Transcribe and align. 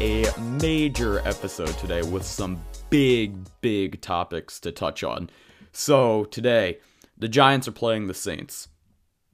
a 0.00 0.26
major 0.60 1.18
episode 1.26 1.76
today 1.78 2.02
with 2.02 2.24
some 2.24 2.62
big, 2.88 3.36
big 3.60 4.00
topics 4.00 4.60
to 4.60 4.70
touch 4.70 5.02
on. 5.02 5.28
So, 5.72 6.24
today, 6.24 6.78
the 7.16 7.28
Giants 7.28 7.66
are 7.66 7.72
playing 7.72 8.06
the 8.06 8.14
Saints. 8.14 8.68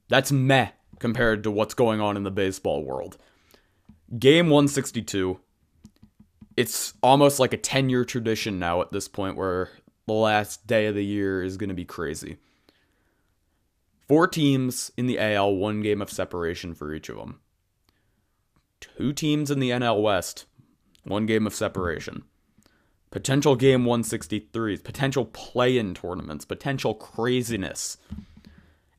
That's 0.09 0.33
meh 0.33 0.71
compared 0.99 1.43
to 1.45 1.51
what's 1.51 1.75
going 1.75 2.01
on 2.01 2.17
in 2.17 2.23
the 2.23 2.31
baseball 2.31 2.83
world. 2.83 3.19
Game 4.19 4.47
162. 4.47 5.39
It's 6.57 6.95
almost 7.03 7.39
like 7.39 7.53
a 7.53 7.59
10 7.59 7.91
year 7.91 8.05
tradition 8.05 8.59
now 8.59 8.81
at 8.81 8.91
this 8.91 9.09
point 9.09 9.37
where 9.37 9.71
the 10.07 10.15
last 10.15 10.67
day 10.67 10.87
of 10.87 10.95
the 10.95 11.05
year 11.05 11.43
is 11.43 11.59
going 11.59 11.69
to 11.69 11.75
be 11.75 11.85
crazy. 11.85 12.39
Four 14.09 14.29
teams 14.29 14.93
in 14.97 15.07
the 15.07 15.19
AL, 15.19 15.57
one 15.57 15.83
game 15.83 16.01
of 16.01 16.11
separation 16.11 16.75
for 16.75 16.95
each 16.95 17.09
of 17.09 17.17
them. 17.17 17.41
Two 18.81 19.13
teams 19.13 19.51
in 19.51 19.61
the 19.61 19.71
NL 19.71 20.03
West, 20.03 20.45
one 21.05 21.27
game 21.27 21.47
of 21.47 21.55
separation. 21.55 22.25
Potential 23.11 23.55
game 23.55 23.85
163s, 23.85 24.83
potential 24.83 25.27
play 25.27 25.79
in 25.79 25.95
tournaments, 25.95 26.45
potential 26.45 26.95
craziness. 26.95 27.97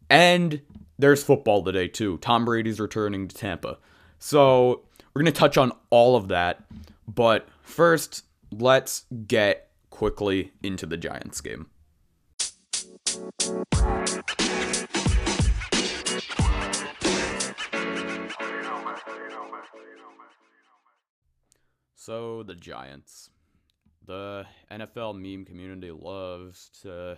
And 0.10 0.62
there's 0.98 1.24
football 1.24 1.64
today, 1.64 1.88
too. 1.90 2.18
Tom 2.20 2.46
Brady's 2.46 2.80
returning 2.80 3.28
to 3.28 3.36
Tampa. 3.36 3.78
So 4.20 4.84
we're 5.14 5.22
going 5.22 5.34
to 5.34 5.40
touch 5.40 5.58
on 5.58 5.74
all 5.90 6.16
of 6.16 6.30
that. 6.30 6.64
But 7.08 7.48
first, 7.62 8.24
let's 8.52 9.06
get 9.28 9.70
quickly 9.90 10.52
into 10.64 10.86
the 10.86 10.98
Giants 10.98 11.42
game. 11.42 11.68
So, 22.06 22.44
the 22.44 22.54
Giants. 22.54 23.32
The 24.06 24.46
NFL 24.70 25.20
meme 25.20 25.44
community 25.44 25.90
loves 25.90 26.70
to 26.84 27.18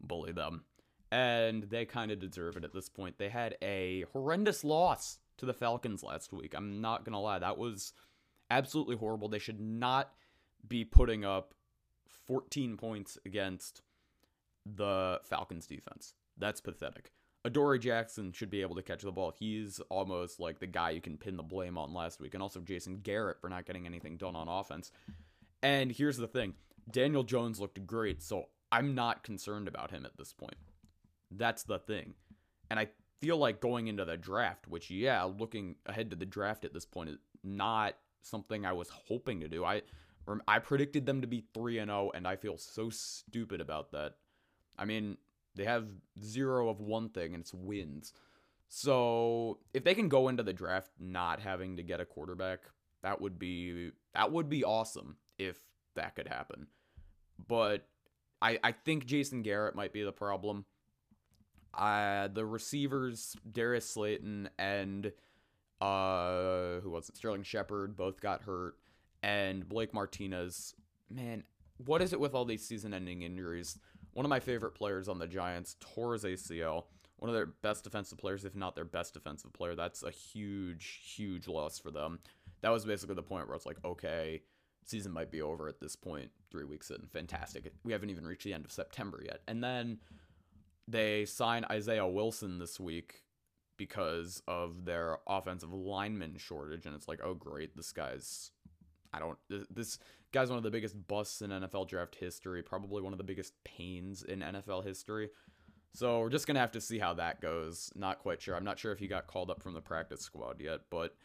bully 0.00 0.30
them. 0.30 0.62
And 1.10 1.64
they 1.64 1.84
kind 1.84 2.12
of 2.12 2.20
deserve 2.20 2.56
it 2.56 2.62
at 2.62 2.72
this 2.72 2.88
point. 2.88 3.18
They 3.18 3.28
had 3.28 3.56
a 3.60 4.04
horrendous 4.12 4.62
loss 4.62 5.18
to 5.38 5.46
the 5.46 5.52
Falcons 5.52 6.04
last 6.04 6.32
week. 6.32 6.54
I'm 6.56 6.80
not 6.80 7.04
going 7.04 7.14
to 7.14 7.18
lie. 7.18 7.40
That 7.40 7.58
was 7.58 7.92
absolutely 8.52 8.94
horrible. 8.94 9.28
They 9.28 9.40
should 9.40 9.60
not 9.60 10.12
be 10.68 10.84
putting 10.84 11.24
up 11.24 11.52
14 12.28 12.76
points 12.76 13.18
against 13.26 13.82
the 14.64 15.18
Falcons 15.24 15.66
defense. 15.66 16.14
That's 16.38 16.60
pathetic. 16.60 17.10
Adoree 17.44 17.78
Jackson 17.78 18.32
should 18.32 18.50
be 18.50 18.60
able 18.60 18.74
to 18.76 18.82
catch 18.82 19.02
the 19.02 19.12
ball. 19.12 19.32
He's 19.38 19.80
almost 19.88 20.40
like 20.40 20.58
the 20.58 20.66
guy 20.66 20.90
you 20.90 21.00
can 21.00 21.16
pin 21.16 21.36
the 21.36 21.42
blame 21.42 21.78
on 21.78 21.94
last 21.94 22.20
week, 22.20 22.34
and 22.34 22.42
also 22.42 22.60
Jason 22.60 23.00
Garrett 23.02 23.40
for 23.40 23.48
not 23.48 23.64
getting 23.64 23.86
anything 23.86 24.16
done 24.16 24.36
on 24.36 24.48
offense. 24.48 24.92
And 25.62 25.90
here's 25.90 26.18
the 26.18 26.28
thing 26.28 26.54
Daniel 26.90 27.22
Jones 27.22 27.60
looked 27.60 27.86
great, 27.86 28.22
so 28.22 28.46
I'm 28.70 28.94
not 28.94 29.24
concerned 29.24 29.68
about 29.68 29.90
him 29.90 30.04
at 30.04 30.16
this 30.18 30.32
point. 30.32 30.56
That's 31.30 31.62
the 31.62 31.78
thing. 31.78 32.14
And 32.70 32.78
I 32.78 32.88
feel 33.20 33.36
like 33.36 33.60
going 33.60 33.88
into 33.88 34.04
the 34.04 34.16
draft, 34.16 34.68
which, 34.68 34.90
yeah, 34.90 35.22
looking 35.24 35.76
ahead 35.86 36.10
to 36.10 36.16
the 36.16 36.26
draft 36.26 36.64
at 36.64 36.74
this 36.74 36.86
point 36.86 37.10
is 37.10 37.18
not 37.42 37.96
something 38.22 38.66
I 38.66 38.72
was 38.72 38.90
hoping 38.90 39.40
to 39.40 39.48
do. 39.48 39.64
I 39.64 39.82
I 40.46 40.58
predicted 40.58 41.06
them 41.06 41.22
to 41.22 41.26
be 41.26 41.44
3 41.54 41.78
and 41.78 41.88
0 41.88 42.12
and 42.14 42.28
I 42.28 42.36
feel 42.36 42.56
so 42.56 42.90
stupid 42.90 43.60
about 43.60 43.90
that. 43.92 44.16
I 44.78 44.84
mean, 44.84 45.16
they 45.60 45.66
have 45.66 45.90
zero 46.22 46.70
of 46.70 46.80
one 46.80 47.10
thing 47.10 47.34
and 47.34 47.42
it's 47.42 47.52
wins. 47.52 48.14
So, 48.66 49.58
if 49.74 49.84
they 49.84 49.94
can 49.94 50.08
go 50.08 50.28
into 50.28 50.42
the 50.42 50.54
draft 50.54 50.90
not 50.98 51.40
having 51.40 51.76
to 51.76 51.82
get 51.82 52.00
a 52.00 52.06
quarterback, 52.06 52.60
that 53.02 53.20
would 53.20 53.38
be 53.38 53.90
that 54.14 54.32
would 54.32 54.48
be 54.48 54.64
awesome 54.64 55.16
if 55.38 55.58
that 55.96 56.14
could 56.16 56.28
happen. 56.28 56.66
But 57.46 57.86
I 58.40 58.58
I 58.64 58.72
think 58.72 59.04
Jason 59.04 59.42
Garrett 59.42 59.74
might 59.74 59.92
be 59.92 60.02
the 60.02 60.12
problem. 60.12 60.64
Uh 61.74 62.28
the 62.28 62.46
receivers 62.46 63.36
Darius 63.50 63.90
Slayton 63.90 64.48
and 64.58 65.12
uh 65.82 66.80
who 66.80 66.90
was 66.90 67.10
it? 67.10 67.16
Sterling 67.18 67.42
Shepard 67.42 67.98
both 67.98 68.20
got 68.20 68.42
hurt 68.42 68.76
and 69.22 69.68
Blake 69.68 69.92
Martinez, 69.92 70.74
man, 71.10 71.44
what 71.84 72.00
is 72.00 72.12
it 72.12 72.20
with 72.20 72.34
all 72.34 72.44
these 72.46 72.66
season-ending 72.66 73.22
injuries? 73.22 73.78
One 74.12 74.26
of 74.26 74.30
my 74.30 74.40
favorite 74.40 74.74
players 74.74 75.08
on 75.08 75.18
the 75.18 75.26
Giants 75.26 75.76
tore 75.80 76.14
his 76.14 76.24
ACL. 76.24 76.84
One 77.18 77.28
of 77.28 77.34
their 77.34 77.46
best 77.46 77.84
defensive 77.84 78.18
players, 78.18 78.44
if 78.44 78.56
not 78.56 78.74
their 78.74 78.84
best 78.84 79.14
defensive 79.14 79.52
player. 79.52 79.74
That's 79.74 80.02
a 80.02 80.10
huge, 80.10 81.00
huge 81.14 81.48
loss 81.48 81.78
for 81.78 81.90
them. 81.90 82.18
That 82.62 82.70
was 82.70 82.84
basically 82.84 83.14
the 83.14 83.22
point 83.22 83.46
where 83.46 83.56
it's 83.56 83.66
like, 83.66 83.84
okay, 83.84 84.42
season 84.84 85.12
might 85.12 85.30
be 85.30 85.42
over 85.42 85.68
at 85.68 85.80
this 85.80 85.96
point. 85.96 86.30
Three 86.50 86.64
weeks 86.64 86.90
in, 86.90 87.06
fantastic. 87.12 87.72
We 87.84 87.92
haven't 87.92 88.10
even 88.10 88.26
reached 88.26 88.44
the 88.44 88.54
end 88.54 88.64
of 88.64 88.72
September 88.72 89.22
yet. 89.24 89.40
And 89.46 89.62
then 89.62 89.98
they 90.88 91.24
sign 91.24 91.64
Isaiah 91.70 92.06
Wilson 92.06 92.58
this 92.58 92.80
week 92.80 93.22
because 93.76 94.42
of 94.46 94.84
their 94.84 95.18
offensive 95.26 95.72
lineman 95.72 96.36
shortage, 96.36 96.84
and 96.84 96.94
it's 96.94 97.08
like, 97.08 97.20
oh 97.24 97.32
great, 97.32 97.74
this 97.76 97.92
guy's 97.92 98.50
I 99.12 99.18
don't. 99.18 99.38
This 99.70 99.98
guy's 100.32 100.48
one 100.48 100.58
of 100.58 100.62
the 100.62 100.70
biggest 100.70 101.06
busts 101.08 101.42
in 101.42 101.50
NFL 101.50 101.88
draft 101.88 102.16
history, 102.16 102.62
probably 102.62 103.02
one 103.02 103.12
of 103.12 103.18
the 103.18 103.24
biggest 103.24 103.52
pains 103.64 104.22
in 104.22 104.40
NFL 104.40 104.84
history. 104.84 105.30
So 105.92 106.20
we're 106.20 106.30
just 106.30 106.46
gonna 106.46 106.60
have 106.60 106.72
to 106.72 106.80
see 106.80 106.98
how 106.98 107.14
that 107.14 107.40
goes. 107.40 107.90
Not 107.96 108.20
quite 108.20 108.40
sure. 108.40 108.54
I'm 108.54 108.64
not 108.64 108.78
sure 108.78 108.92
if 108.92 108.98
he 108.98 109.08
got 109.08 109.26
called 109.26 109.50
up 109.50 109.62
from 109.62 109.74
the 109.74 109.80
practice 109.80 110.20
squad 110.20 110.60
yet, 110.60 110.82
but 110.90 111.16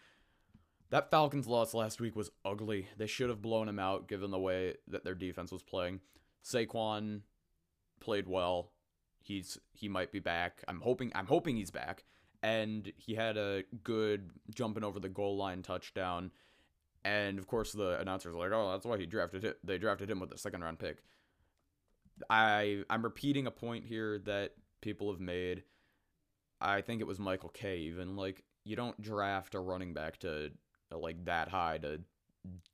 that 0.89 1.11
Falcons 1.11 1.47
loss 1.47 1.73
last 1.73 1.99
week 1.99 2.15
was 2.15 2.31
ugly. 2.43 2.87
They 2.97 3.07
should 3.07 3.29
have 3.29 3.41
blown 3.41 3.69
him 3.69 3.79
out 3.79 4.07
given 4.07 4.31
the 4.31 4.39
way 4.39 4.75
that 4.87 5.03
their 5.03 5.15
defense 5.15 5.51
was 5.51 5.63
playing. 5.63 5.99
Saquon 6.43 7.21
played 7.99 8.27
well. 8.27 8.71
He's 9.21 9.57
he 9.73 9.87
might 9.87 10.11
be 10.11 10.19
back. 10.19 10.63
I'm 10.67 10.81
hoping 10.81 11.11
I'm 11.15 11.27
hoping 11.27 11.55
he's 11.57 11.71
back. 11.71 12.03
And 12.43 12.91
he 12.95 13.15
had 13.15 13.37
a 13.37 13.63
good 13.83 14.29
jumping 14.53 14.83
over 14.83 14.99
the 14.99 15.09
goal 15.09 15.35
line 15.35 15.63
touchdown 15.63 16.31
and 17.05 17.37
of 17.37 17.47
course, 17.47 17.71
the 17.71 17.99
announcers 18.01 18.33
are 18.33 18.39
like, 18.39 18.51
"Oh, 18.51 18.71
that's 18.71 18.85
why 18.85 18.97
he 18.97 19.05
drafted 19.05 19.45
it. 19.45 19.59
They 19.63 19.77
drafted 19.77 20.09
him 20.09 20.19
with 20.19 20.31
the 20.31 20.37
second 20.37 20.63
round 20.63 20.79
pick." 20.79 21.03
I 22.29 22.83
I'm 22.89 23.03
repeating 23.03 23.47
a 23.47 23.51
point 23.51 23.85
here 23.85 24.19
that 24.19 24.53
people 24.81 25.11
have 25.11 25.21
made. 25.21 25.63
I 26.59 26.81
think 26.81 27.01
it 27.01 27.07
was 27.07 27.19
Michael 27.19 27.49
Kay 27.49 27.77
even 27.79 28.15
like 28.15 28.43
you 28.63 28.75
don't 28.75 28.99
draft 28.99 29.53
a 29.55 29.59
running 29.59 29.93
back 29.93 30.17
to 30.19 30.51
like 30.91 31.23
that 31.25 31.49
high 31.49 31.77
to 31.77 32.01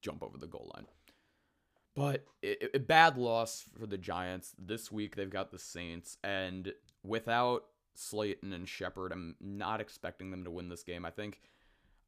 jump 0.02 0.24
over 0.24 0.38
the 0.38 0.48
goal 0.48 0.72
line. 0.74 0.88
But 1.94 2.26
a 2.74 2.80
bad 2.80 3.18
loss 3.18 3.66
for 3.78 3.86
the 3.86 3.98
Giants 3.98 4.56
this 4.58 4.92
week. 4.92 5.16
They've 5.18 5.30
got 5.30 5.52
the 5.52 5.60
Saints, 5.60 6.18
and 6.24 6.74
without 7.04 7.66
Slayton 7.96 8.54
and 8.54 8.68
Shepard, 8.68 9.12
I'm 9.12 9.36
not 9.42 9.82
expecting 9.82 10.32
them 10.32 10.46
to 10.46 10.52
win 10.52 10.70
this 10.70 10.84
game. 10.84 11.06
I 11.06 11.12
think 11.12 11.42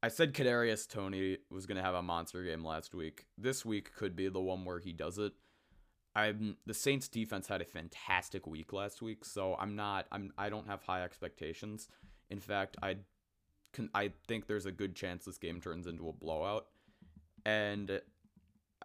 I 0.03 0.09
said 0.09 0.33
Kadarius 0.33 0.85
Toney 0.85 1.37
was 1.49 1.65
gonna 1.65 1.81
have 1.81 1.95
a 1.95 2.01
monster 2.01 2.43
game 2.43 2.65
last 2.65 2.93
week. 2.93 3.23
This 3.37 3.63
week 3.63 3.95
could 3.95 4.17
be 4.17 4.27
the 4.27 4.41
one 4.41 4.65
where 4.65 4.79
he 4.79 4.91
does 4.91 5.17
it. 5.17 5.31
I'm 6.13 6.57
the 6.65 6.73
Saints 6.73 7.07
defense 7.07 7.47
had 7.47 7.61
a 7.61 7.65
fantastic 7.65 8.45
week 8.45 8.73
last 8.73 9.01
week, 9.01 9.23
so 9.23 9.55
I'm 9.57 9.77
not 9.77 10.07
I'm 10.11 10.33
I 10.37 10.49
don't 10.49 10.67
have 10.67 10.83
high 10.83 11.03
expectations. 11.03 11.87
In 12.29 12.41
fact, 12.41 12.75
I 12.83 12.97
can 13.71 13.89
I 13.95 14.11
think 14.27 14.45
there's 14.45 14.65
a 14.65 14.73
good 14.73 14.93
chance 14.93 15.23
this 15.23 15.37
game 15.37 15.61
turns 15.61 15.87
into 15.87 16.09
a 16.09 16.13
blowout. 16.13 16.65
And 17.45 18.01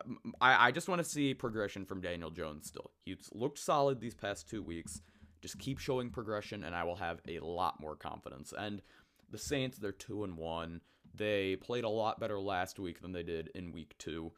um, 0.05 0.19
I, 0.41 0.69
I 0.69 0.71
just 0.71 0.89
want 0.89 1.01
to 1.01 1.05
see 1.05 1.35
progression 1.35 1.85
from 1.85 2.01
Daniel 2.01 2.31
Jones 2.31 2.69
still. 2.69 2.93
He's 3.05 3.29
looked 3.33 3.59
solid 3.59 4.01
these 4.01 4.15
past 4.15 4.49
two 4.49 4.63
weeks. 4.63 5.01
Just 5.43 5.59
keep 5.59 5.81
showing 5.81 6.11
progression 6.11 6.63
and 6.63 6.77
I 6.77 6.85
will 6.85 6.97
have 6.97 7.21
a 7.27 7.41
lot 7.41 7.81
more 7.81 7.97
confidence. 7.97 8.55
And 8.57 8.83
the 9.31 9.39
Saints, 9.39 9.79
they're 9.79 9.91
two 9.91 10.23
and 10.23 10.37
one. 10.37 10.81
They 11.19 11.57
played 11.57 11.85
a 11.85 11.89
lot 11.89 12.21
better 12.21 12.41
last 12.41 12.79
week 12.79 13.03
than 13.03 13.13
they 13.13 13.23
did 13.23 13.51
in 13.55 13.73
week 13.73 13.95
two. 13.99 14.33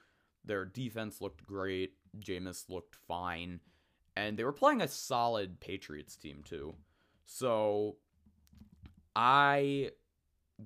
Their 0.44 0.64
defense 0.64 1.20
looked 1.20 1.46
great. 1.46 1.92
Jameis 2.18 2.68
looked 2.68 2.96
fine. 3.06 3.60
And 4.16 4.36
they 4.36 4.44
were 4.44 4.52
playing 4.52 4.80
a 4.80 4.88
solid 4.88 5.60
Patriots 5.60 6.16
team, 6.16 6.42
too. 6.42 6.74
So 7.26 7.96
I 9.14 9.90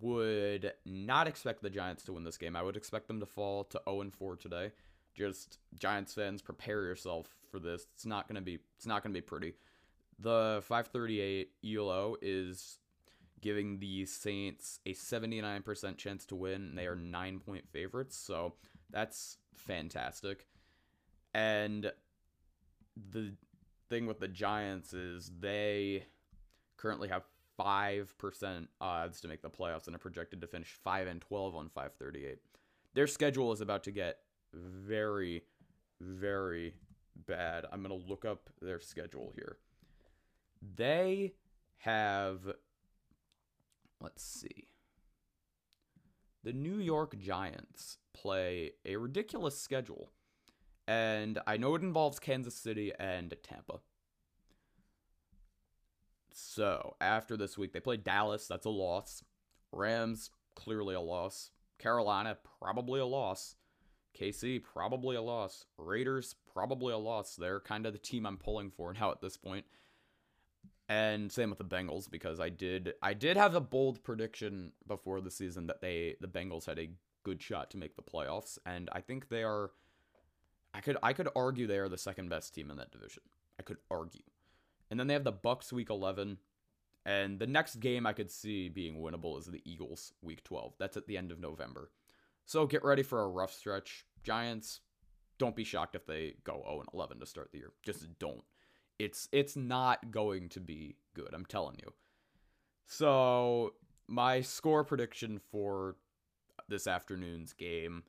would 0.00 0.72
not 0.84 1.28
expect 1.28 1.62
the 1.62 1.70
Giants 1.70 2.04
to 2.04 2.12
win 2.12 2.24
this 2.24 2.38
game. 2.38 2.56
I 2.56 2.62
would 2.62 2.76
expect 2.76 3.08
them 3.08 3.20
to 3.20 3.26
fall 3.26 3.64
to 3.64 3.80
0 3.88 4.10
4 4.16 4.36
today. 4.36 4.70
Just 5.14 5.58
Giants 5.78 6.14
fans, 6.14 6.42
prepare 6.42 6.82
yourself 6.82 7.28
for 7.50 7.58
this. 7.58 7.86
It's 7.94 8.06
not 8.06 8.26
gonna 8.26 8.40
be 8.40 8.58
it's 8.76 8.86
not 8.86 9.02
gonna 9.02 9.12
be 9.12 9.20
pretty. 9.20 9.54
The 10.18 10.62
538 10.64 11.50
ELO 11.64 12.16
is 12.22 12.78
giving 13.44 13.78
the 13.78 14.06
Saints 14.06 14.80
a 14.86 14.94
79% 14.94 15.98
chance 15.98 16.24
to 16.24 16.34
win. 16.34 16.74
They 16.74 16.86
are 16.86 16.96
nine 16.96 17.40
point 17.40 17.68
favorites, 17.68 18.16
so 18.16 18.54
that's 18.90 19.36
fantastic. 19.54 20.46
And 21.34 21.92
the 23.10 23.34
thing 23.90 24.06
with 24.06 24.18
the 24.18 24.28
Giants 24.28 24.94
is 24.94 25.30
they 25.38 26.06
currently 26.78 27.08
have 27.08 27.24
5% 27.60 28.68
odds 28.80 29.20
to 29.20 29.28
make 29.28 29.42
the 29.42 29.50
playoffs 29.50 29.88
and 29.88 29.94
are 29.94 29.98
projected 29.98 30.40
to 30.40 30.46
finish 30.46 30.78
5 30.82 31.06
and 31.06 31.20
12 31.20 31.54
on 31.54 31.68
538. 31.68 32.38
Their 32.94 33.06
schedule 33.06 33.52
is 33.52 33.60
about 33.60 33.84
to 33.84 33.90
get 33.90 34.20
very, 34.54 35.42
very 36.00 36.72
bad. 37.26 37.66
I'm 37.70 37.82
going 37.82 38.00
to 38.00 38.08
look 38.08 38.24
up 38.24 38.48
their 38.62 38.80
schedule 38.80 39.32
here. 39.34 39.58
They 40.76 41.34
have, 41.76 42.40
let's 44.04 44.22
see. 44.22 44.68
The 46.44 46.52
New 46.52 46.76
York 46.76 47.18
Giants 47.18 47.96
play 48.12 48.72
a 48.84 48.96
ridiculous 48.96 49.58
schedule. 49.58 50.10
And 50.86 51.40
I 51.46 51.56
know 51.56 51.74
it 51.74 51.82
involves 51.82 52.18
Kansas 52.18 52.54
City 52.54 52.92
and 53.00 53.34
Tampa. 53.42 53.80
So, 56.30 56.96
after 57.00 57.38
this 57.38 57.56
week, 57.56 57.72
they 57.72 57.80
play 57.80 57.96
Dallas. 57.96 58.46
That's 58.46 58.66
a 58.66 58.70
loss. 58.70 59.24
Rams, 59.72 60.30
clearly 60.54 60.94
a 60.94 61.00
loss. 61.00 61.50
Carolina, 61.78 62.36
probably 62.60 63.00
a 63.00 63.06
loss. 63.06 63.56
KC, 64.20 64.62
probably 64.62 65.16
a 65.16 65.22
loss. 65.22 65.64
Raiders, 65.78 66.34
probably 66.52 66.92
a 66.92 66.98
loss. 66.98 67.36
They're 67.36 67.60
kind 67.60 67.86
of 67.86 67.94
the 67.94 67.98
team 67.98 68.26
I'm 68.26 68.36
pulling 68.36 68.70
for 68.70 68.92
now 68.92 69.10
at 69.10 69.22
this 69.22 69.38
point. 69.38 69.64
And 70.88 71.32
same 71.32 71.48
with 71.48 71.58
the 71.58 71.64
Bengals 71.64 72.10
because 72.10 72.40
I 72.40 72.50
did 72.50 72.94
I 73.02 73.14
did 73.14 73.36
have 73.36 73.54
a 73.54 73.60
bold 73.60 74.02
prediction 74.04 74.72
before 74.86 75.20
the 75.20 75.30
season 75.30 75.66
that 75.68 75.80
they 75.80 76.16
the 76.20 76.28
Bengals 76.28 76.66
had 76.66 76.78
a 76.78 76.90
good 77.22 77.40
shot 77.40 77.70
to 77.70 77.78
make 77.78 77.96
the 77.96 78.02
playoffs 78.02 78.58
and 78.66 78.90
I 78.92 79.00
think 79.00 79.28
they 79.28 79.42
are 79.42 79.70
I 80.74 80.80
could 80.80 80.98
I 81.02 81.14
could 81.14 81.28
argue 81.34 81.66
they 81.66 81.78
are 81.78 81.88
the 81.88 81.96
second 81.96 82.28
best 82.28 82.54
team 82.54 82.70
in 82.70 82.76
that 82.76 82.92
division. 82.92 83.22
I 83.58 83.62
could 83.62 83.78
argue. 83.90 84.24
And 84.90 85.00
then 85.00 85.06
they 85.06 85.14
have 85.14 85.24
the 85.24 85.32
Bucks 85.32 85.72
week 85.72 85.88
11 85.88 86.36
and 87.06 87.38
the 87.38 87.46
next 87.46 87.76
game 87.76 88.06
I 88.06 88.12
could 88.12 88.30
see 88.30 88.68
being 88.68 89.00
winnable 89.00 89.38
is 89.38 89.46
the 89.46 89.62
Eagles 89.64 90.12
week 90.20 90.44
12. 90.44 90.74
That's 90.78 90.96
at 90.96 91.06
the 91.06 91.16
end 91.16 91.32
of 91.32 91.40
November. 91.40 91.90
So 92.46 92.66
get 92.66 92.84
ready 92.84 93.02
for 93.02 93.22
a 93.22 93.28
rough 93.28 93.52
stretch. 93.52 94.04
Giants, 94.22 94.80
don't 95.38 95.56
be 95.56 95.64
shocked 95.64 95.94
if 95.94 96.06
they 96.06 96.34
go 96.44 96.62
0 96.64 96.80
and 96.80 96.88
11 96.92 97.20
to 97.20 97.26
start 97.26 97.50
the 97.52 97.58
year. 97.58 97.72
Just 97.82 98.18
don't. 98.18 98.44
It's 98.98 99.28
it's 99.32 99.56
not 99.56 100.10
going 100.10 100.48
to 100.50 100.60
be 100.60 100.96
good, 101.14 101.30
I'm 101.32 101.46
telling 101.46 101.76
you. 101.78 101.92
So, 102.86 103.74
my 104.06 104.40
score 104.40 104.84
prediction 104.84 105.40
for 105.50 105.96
this 106.68 106.86
afternoon's 106.86 107.52
game 107.52 108.04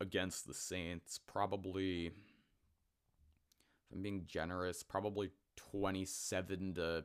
against 0.00 0.46
the 0.46 0.54
Saints 0.54 1.18
probably 1.18 2.06
if 2.06 2.12
I'm 3.92 4.02
being 4.02 4.24
generous, 4.26 4.82
probably 4.82 5.30
27 5.56 6.74
to 6.74 7.04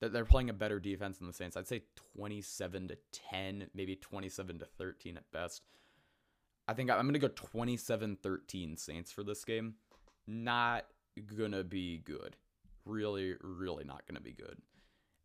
that 0.00 0.12
they're 0.14 0.24
playing 0.24 0.48
a 0.48 0.54
better 0.54 0.80
defense 0.80 1.18
than 1.18 1.26
the 1.26 1.32
Saints. 1.32 1.56
I'd 1.56 1.68
say 1.68 1.82
27 2.14 2.88
to 2.88 2.98
10, 3.12 3.66
maybe 3.74 3.96
27 3.96 4.58
to 4.60 4.64
13 4.64 5.16
at 5.18 5.30
best. 5.30 5.62
I 6.66 6.72
think 6.72 6.90
I'm 6.90 7.02
going 7.02 7.14
to 7.14 7.18
go 7.18 7.28
27-13 7.28 8.78
Saints 8.78 9.12
for 9.12 9.22
this 9.22 9.44
game. 9.44 9.74
Not 10.26 10.86
to 11.16 11.64
be 11.64 11.98
good. 11.98 12.36
Really 12.84 13.34
really 13.42 13.84
not 13.84 14.02
to 14.14 14.20
be 14.20 14.32
good. 14.32 14.58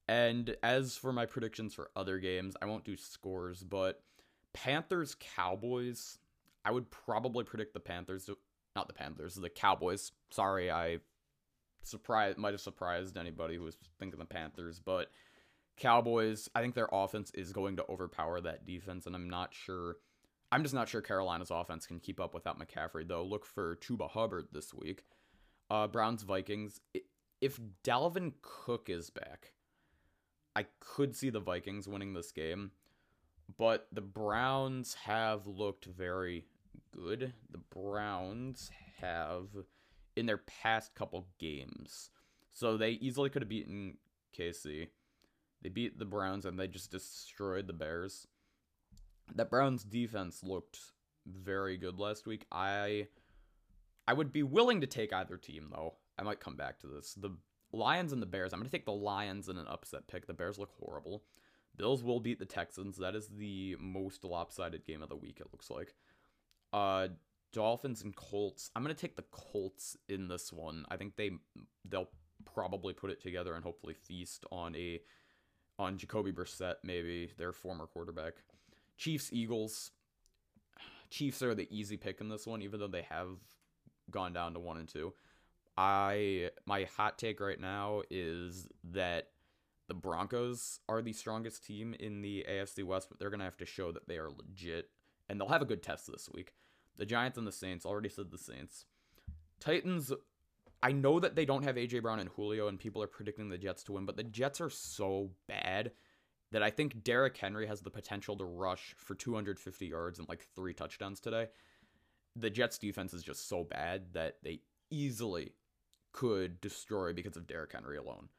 And 0.08 0.56
as 0.62 0.98
for 0.98 1.12
my 1.12 1.26
predictions 1.26 1.74
for 1.74 1.90
other 1.96 2.20
games, 2.20 2.56
I 2.62 2.66
won't 2.66 2.84
do 2.84 2.96
scores, 2.96 3.64
but 3.64 4.04
Panthers 4.54 5.16
Cowboys, 5.20 6.20
I 6.64 6.72
would 6.72 6.92
probably 6.92 7.44
predict 7.44 7.74
the 7.74 7.80
Panthers, 7.80 8.30
not 8.76 8.88
the 8.88 8.94
Panthers, 8.94 9.36
the 9.36 9.50
Cowboys. 9.50 10.12
Sorry, 10.30 10.70
I 10.70 11.00
surprised 11.82 12.38
might 12.38 12.54
have 12.54 12.62
surprised 12.62 13.18
anybody 13.18 13.56
who 13.56 13.64
was 13.64 13.78
thinking 14.00 14.20
the 14.20 14.26
Panthers, 14.26 14.80
but 14.80 15.10
Cowboys, 15.78 16.50
I 16.56 16.62
think 16.62 16.76
their 16.76 16.90
offense 16.92 17.32
is 17.34 17.52
going 17.52 17.76
to 17.78 17.86
overpower 17.90 18.40
that 18.42 18.66
defense, 18.66 19.06
and 19.06 19.16
I'm 19.16 19.30
not 19.30 19.54
sure. 19.54 19.98
I'm 20.52 20.64
just 20.64 20.76
not 20.76 20.88
sure 20.88 21.02
Carolina's 21.02 21.52
offense 21.52 21.86
can 21.86 22.00
keep 22.00 22.20
up 22.20 22.34
without 22.34 22.60
McCaffrey, 22.60 23.08
though. 23.08 23.24
Look 23.24 23.46
for 23.46 23.76
Chuba 23.78 24.10
Hubbard 24.10 24.48
this 24.54 24.74
week. 24.74 25.04
Uh, 25.70 25.88
Browns 25.88 26.24
Vikings. 26.24 26.80
If 27.42 27.60
Dalvin 27.84 28.34
Cook 28.42 28.90
is 28.90 29.10
back, 29.10 29.54
I 30.56 30.66
could 30.80 31.16
see 31.16 31.30
the 31.30 31.40
Vikings 31.40 31.88
winning 31.88 32.14
this 32.14 32.32
game, 32.32 32.72
but 33.58 33.88
the 33.92 34.02
Browns 34.02 34.94
have 34.94 35.48
looked 35.48 35.86
very 35.86 36.46
good. 36.92 37.34
The 37.52 37.58
Browns 37.58 38.72
have 39.02 39.48
in 40.16 40.26
their 40.26 40.38
past 40.38 40.96
couple 40.96 41.28
games. 41.40 42.10
So 42.52 42.78
they 42.78 42.92
easily 42.92 43.30
could 43.30 43.42
have 43.42 43.50
beaten 43.50 43.98
KC. 44.38 44.88
They 45.62 45.70
beat 45.70 46.00
the 46.00 46.06
Browns 46.06 46.46
and 46.46 46.60
they 46.60 46.68
just 46.68 46.92
destroyed 46.92 47.68
the 47.68 47.74
Bears. 47.74 48.28
That 49.34 49.50
Browns 49.50 49.84
defense 49.84 50.44
looked 50.44 50.80
very 51.26 51.78
good 51.78 52.00
last 52.00 52.28
week. 52.28 52.46
I 52.52 53.08
I 54.08 54.14
would 54.14 54.32
be 54.32 54.44
willing 54.44 54.82
to 54.82 54.88
take 54.88 55.14
either 55.14 55.38
team 55.38 55.70
though. 55.72 55.96
I 56.18 56.24
might 56.24 56.40
come 56.40 56.56
back 56.56 56.80
to 56.80 56.88
this. 56.88 57.14
The 57.14 57.36
Lions 57.72 58.14
and 58.14 58.22
the 58.22 58.28
Bears. 58.28 58.54
I'm 58.54 58.60
going 58.60 58.70
to 58.70 58.76
take 58.76 58.86
the 58.86 58.92
Lions 58.92 59.50
in 59.50 59.58
an 59.58 59.68
upset 59.68 60.08
pick. 60.08 60.28
The 60.28 60.34
Bears 60.34 60.58
look 60.58 60.72
horrible. 60.80 61.24
Bills 61.76 62.04
will 62.04 62.20
beat 62.20 62.40
the 62.40 62.46
Texans. 62.46 62.98
That 62.98 63.16
is 63.16 63.28
the 63.28 63.76
most 63.80 64.24
lopsided 64.24 64.86
game 64.86 65.02
of 65.02 65.10
the 65.10 65.16
week 65.16 65.40
it 65.40 65.48
looks 65.52 65.70
like. 65.70 65.94
Uh 66.72 67.10
Dolphins 67.54 68.04
and 68.04 68.14
Colts. 68.16 68.70
I'm 68.76 68.84
gonna 68.84 68.94
take 68.94 69.16
the 69.16 69.26
Colts 69.32 69.96
in 70.10 70.28
this 70.28 70.52
one. 70.52 70.86
I 70.90 70.98
think 70.98 71.16
they 71.16 71.32
they'll 71.88 72.10
probably 72.54 72.94
put 72.94 73.12
it 73.12 73.22
together 73.22 73.56
and 73.56 73.64
hopefully 73.64 73.94
feast 73.94 74.46
on 74.52 74.76
a 74.76 75.02
on 75.78 75.98
Jacoby 75.98 76.32
Brissett, 76.32 76.76
maybe 76.84 77.32
their 77.38 77.54
former 77.54 77.86
quarterback. 77.86 78.34
Chiefs 78.98 79.32
Eagles. 79.32 79.92
Chiefs 81.10 81.42
are 81.42 81.56
the 81.56 81.68
easy 81.70 81.98
pick 81.98 82.22
in 82.22 82.30
this 82.30 82.46
one, 82.46 82.62
even 82.62 82.80
though 82.80 82.88
they 82.88 83.04
have 83.04 83.38
gone 84.12 84.34
down 84.34 84.54
to 84.54 84.60
one 84.60 84.78
and 84.78 84.88
two. 84.88 85.14
I 85.78 86.52
my 86.66 86.88
hot 86.96 87.18
take 87.18 87.40
right 87.40 87.60
now 87.60 88.02
is 88.10 88.68
that 88.92 89.30
the 89.88 89.94
Broncos 89.94 90.80
are 90.90 91.02
the 91.02 91.14
strongest 91.14 91.66
team 91.66 91.94
in 92.00 92.22
the 92.22 92.46
AFC 92.50 92.84
West, 92.84 93.10
but 93.10 93.20
they're 93.20 93.30
gonna 93.30 93.44
have 93.44 93.58
to 93.58 93.66
show 93.66 93.92
that 93.92 94.08
they 94.08 94.18
are 94.18 94.30
legit, 94.30 94.90
and 95.30 95.40
they'll 95.40 95.50
have 95.50 95.62
a 95.62 95.66
good 95.66 95.84
test 95.84 96.08
this 96.08 96.30
week. 96.34 96.54
The 96.98 97.06
Giants 97.06 97.38
and 97.38 97.46
the 97.46 97.52
Saints 97.52 97.86
already 97.86 98.10
said 98.10 98.32
the 98.32 98.38
Saints. 98.38 98.86
Titans, 99.60 100.12
I 100.82 100.92
know 100.92 101.20
that 101.20 101.36
they 101.36 101.46
don't 101.46 101.64
have 101.64 101.76
AJ 101.76 102.02
Brown 102.02 102.20
and 102.20 102.30
Julio, 102.30 102.68
and 102.68 102.80
people 102.80 103.04
are 103.04 103.08
predicting 103.08 103.50
the 103.50 103.58
Jets 103.58 103.84
to 103.84 103.94
win, 103.94 104.06
but 104.06 104.18
the 104.18 104.24
Jets 104.24 104.62
are 104.62 104.70
so 104.70 105.32
bad 105.48 105.92
that 106.52 106.64
I 106.64 106.70
think 106.70 107.04
Derrick 107.04 107.36
Henry 107.36 107.68
has 107.68 107.82
the 107.82 107.90
potential 107.90 108.38
to 108.38 108.46
rush 108.46 108.96
for 108.98 109.16
250 109.16 109.88
yards 109.88 110.20
and 110.20 110.30
like 110.30 110.46
three 110.56 110.74
touchdowns 110.74 111.20
today. 111.20 111.48
The 112.36 112.50
Jets 112.50 112.78
defense 112.78 113.14
is 113.14 113.24
just 113.24 113.48
so 113.48 113.64
bad 113.64 114.14
that 114.14 114.38
they 114.44 114.62
easily 114.90 115.54
could 116.12 116.62
destroy 116.62 117.14
because 117.14 117.38
of 117.38 117.48
Derrick 117.48 117.74
Henry 117.74 117.98
alone. 117.98 118.30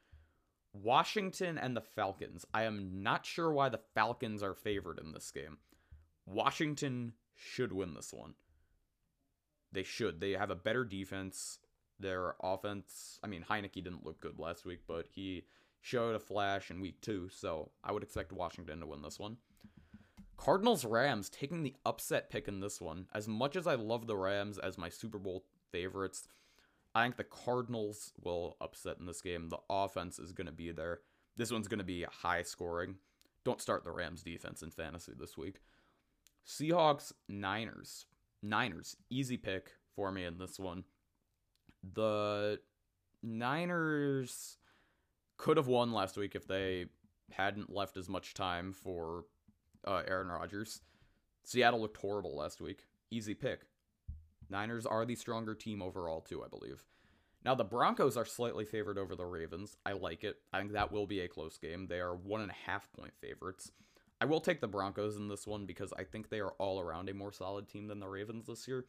Washington 0.73 1.57
and 1.59 1.77
the 1.77 1.81
Falcons. 1.81 2.45
I 2.53 2.65
am 2.65 3.03
not 3.03 3.25
sure 3.25 3.51
why 3.51 3.69
the 3.69 3.81
Falcons 3.95 4.43
are 4.43 4.55
favored 4.55 4.99
in 4.99 5.13
this 5.13 5.31
game. 5.31 5.59
Washington 6.27 7.13
should 7.35 7.73
win 7.73 7.95
this 7.95 8.13
one. 8.13 8.35
They 9.73 9.83
should. 9.83 10.21
They 10.21 10.33
have 10.33 10.51
a 10.51 10.55
better 10.55 10.85
defense. 10.85 11.59
Their 11.99 12.35
offense, 12.43 13.19
I 13.23 13.27
mean, 13.27 13.45
Heinicke 13.49 13.83
didn't 13.83 14.05
look 14.05 14.21
good 14.21 14.39
last 14.39 14.67
week, 14.67 14.81
but 14.87 15.07
he 15.11 15.45
showed 15.81 16.15
a 16.15 16.21
flash 16.21 16.71
in 16.71 16.81
week 16.81 17.01
two, 17.01 17.29
so 17.31 17.71
I 17.83 17.93
would 17.93 18.03
expect 18.03 18.33
Washington 18.33 18.81
to 18.81 18.87
win 18.87 19.03
this 19.03 19.19
one. 19.19 19.39
Cardinals 20.37 20.85
Rams 20.85 21.29
taking 21.29 21.63
the 21.63 21.75
upset 21.85 22.31
pick 22.31 22.49
in 22.49 22.61
this 22.61 22.81
one. 22.81 23.07
As 23.15 23.27
much 23.27 23.57
as 23.57 23.67
I 23.67 23.75
love 23.75 24.07
the 24.07 24.17
Rams 24.17 24.59
as 24.59 24.79
my 24.79 24.89
Super 24.89 25.19
Bowl 25.19 25.45
favorites, 25.73 26.29
I 26.95 27.05
think 27.05 27.17
the 27.17 27.25
Cardinals 27.25 28.13
will 28.23 28.57
upset 28.61 28.97
in 28.99 29.07
this 29.07 29.21
game. 29.21 29.49
The 29.49 29.59
offense 29.69 30.19
is 30.19 30.33
going 30.33 30.47
to 30.47 30.53
be 30.53 30.73
there. 30.73 31.01
This 31.37 31.51
one's 31.51 31.69
going 31.69 31.79
to 31.79 31.85
be 31.85 32.05
high 32.05 32.43
scoring. 32.43 32.97
Don't 33.45 33.61
start 33.61 33.85
the 33.85 33.93
Rams 33.93 34.23
defense 34.23 34.63
in 34.63 34.71
fantasy 34.71 35.13
this 35.19 35.37
week. 35.37 35.61
Seahawks 36.47 37.13
Niners. 37.29 38.07
Niners, 38.43 38.97
easy 39.11 39.37
pick 39.37 39.73
for 39.95 40.13
me 40.13 40.25
in 40.25 40.39
this 40.39 40.59
one. 40.59 40.85
The 41.95 42.61
Niners 43.23 44.59
could 45.37 45.57
have 45.57 45.67
won 45.67 45.93
last 45.93 46.17
week 46.17 46.35
if 46.35 46.47
they 46.47 46.87
hadn't 47.33 47.73
left 47.73 47.97
as 47.97 48.09
much 48.09 48.35
time 48.35 48.73
for 48.73 49.25
uh, 49.87 50.03
Aaron 50.07 50.29
Rodgers. 50.29 50.81
Seattle 51.45 51.81
looked 51.81 51.97
horrible 51.99 52.37
last 52.37 52.61
week. 52.61 52.85
Easy 53.11 53.35
pick. 53.35 53.61
Niners 54.49 54.87
are 54.87 55.05
the 55.05 55.15
stronger 55.15 55.55
team 55.55 55.83
overall, 55.83 56.21
too, 56.21 56.43
I 56.45 56.49
believe. 56.49 56.85
Now, 57.45 57.55
the 57.55 57.65
Broncos 57.65 58.17
are 58.17 58.25
slightly 58.25 58.65
favored 58.65 58.99
over 58.99 59.15
the 59.15 59.25
Ravens. 59.25 59.77
I 59.87 59.93
like 59.93 60.25
it. 60.25 60.37
I 60.53 60.59
think 60.59 60.73
that 60.73 60.91
will 60.91 61.07
be 61.07 61.21
a 61.21 61.29
close 61.29 61.59
game. 61.59 61.87
They 61.87 62.01
are 62.01 62.15
one 62.15 62.41
and 62.41 62.51
a 62.51 62.71
half 62.71 62.91
point 62.93 63.13
favorites. 63.21 63.71
I 64.21 64.25
will 64.25 64.41
take 64.41 64.61
the 64.61 64.69
Broncos 64.69 65.17
in 65.17 65.29
this 65.29 65.47
one 65.47 65.67
because 65.67 65.93
I 65.97 66.05
think 66.05 66.29
they 66.29 66.41
are 66.41 66.55
all 66.59 66.81
around 66.81 67.09
a 67.09 67.15
more 67.15 67.33
solid 67.33 67.69
team 67.69 67.87
than 67.87 68.01
the 68.01 68.09
Ravens 68.09 68.47
this 68.47 68.67
year. 68.67 68.87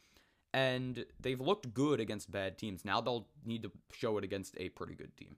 And 0.53 1.05
they've 1.19 1.39
looked 1.39 1.73
good 1.73 1.99
against 1.99 2.31
bad 2.31 2.57
teams. 2.57 2.85
Now 2.85 3.01
they'll 3.01 3.27
need 3.45 3.63
to 3.63 3.71
show 3.93 4.17
it 4.17 4.23
against 4.23 4.55
a 4.57 4.69
pretty 4.69 4.95
good 4.95 5.15
team. 5.17 5.35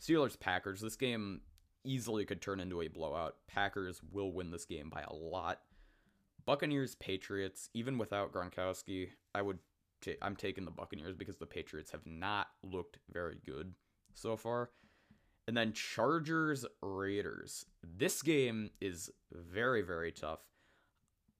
Steelers 0.00 0.40
Packers. 0.40 0.80
This 0.80 0.96
game 0.96 1.42
easily 1.84 2.24
could 2.24 2.42
turn 2.42 2.60
into 2.60 2.82
a 2.82 2.88
blowout. 2.88 3.36
Packers 3.46 4.00
will 4.12 4.32
win 4.32 4.50
this 4.50 4.64
game 4.64 4.90
by 4.90 5.02
a 5.02 5.12
lot. 5.12 5.60
Buccaneers 6.46 6.94
Patriots, 6.96 7.68
even 7.74 7.98
without 7.98 8.32
Gronkowski, 8.32 9.10
I 9.34 9.42
would 9.42 9.58
I'm 10.22 10.36
taking 10.36 10.64
the 10.64 10.70
Buccaneers 10.70 11.14
because 11.14 11.36
the 11.36 11.46
Patriots 11.46 11.90
have 11.90 12.06
not 12.06 12.48
looked 12.62 12.98
very 13.12 13.36
good 13.44 13.74
so 14.14 14.36
far. 14.36 14.70
And 15.46 15.56
then 15.56 15.72
Chargers 15.72 16.64
Raiders. 16.80 17.66
This 17.82 18.22
game 18.22 18.70
is 18.80 19.10
very 19.32 19.82
very 19.82 20.12
tough. 20.12 20.40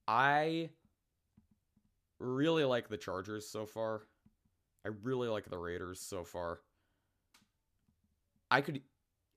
I 0.07 0.69
really 2.19 2.65
like 2.65 2.87
the 2.87 2.97
Chargers 2.97 3.47
so 3.47 3.65
far. 3.65 4.03
I 4.85 4.89
really 5.03 5.27
like 5.27 5.49
the 5.49 5.57
Raiders 5.57 5.99
so 5.99 6.23
far. 6.23 6.59
I 8.49 8.61
could 8.61 8.81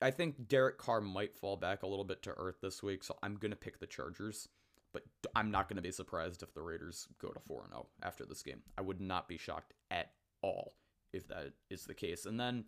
I 0.04 0.10
think 0.10 0.48
Derek 0.48 0.76
Carr 0.76 1.00
might 1.00 1.34
fall 1.34 1.56
back 1.56 1.82
a 1.82 1.86
little 1.86 2.04
bit 2.04 2.22
to 2.24 2.34
earth 2.36 2.56
this 2.60 2.82
week, 2.82 3.02
so 3.02 3.16
I'm 3.22 3.36
going 3.36 3.52
to 3.52 3.56
pick 3.56 3.80
the 3.80 3.86
Chargers. 3.86 4.50
But 4.92 5.04
I'm 5.34 5.50
not 5.50 5.66
going 5.66 5.76
to 5.76 5.82
be 5.82 5.90
surprised 5.90 6.42
if 6.42 6.52
the 6.52 6.60
Raiders 6.60 7.08
go 7.18 7.28
to 7.28 7.40
4 7.40 7.64
0 7.70 7.86
after 8.02 8.26
this 8.26 8.42
game. 8.42 8.60
I 8.76 8.82
would 8.82 9.00
not 9.00 9.28
be 9.28 9.38
shocked 9.38 9.72
at 9.90 10.10
all 10.42 10.74
if 11.14 11.26
that 11.28 11.54
is 11.70 11.86
the 11.86 11.94
case. 11.94 12.26
And 12.26 12.38
then 12.38 12.66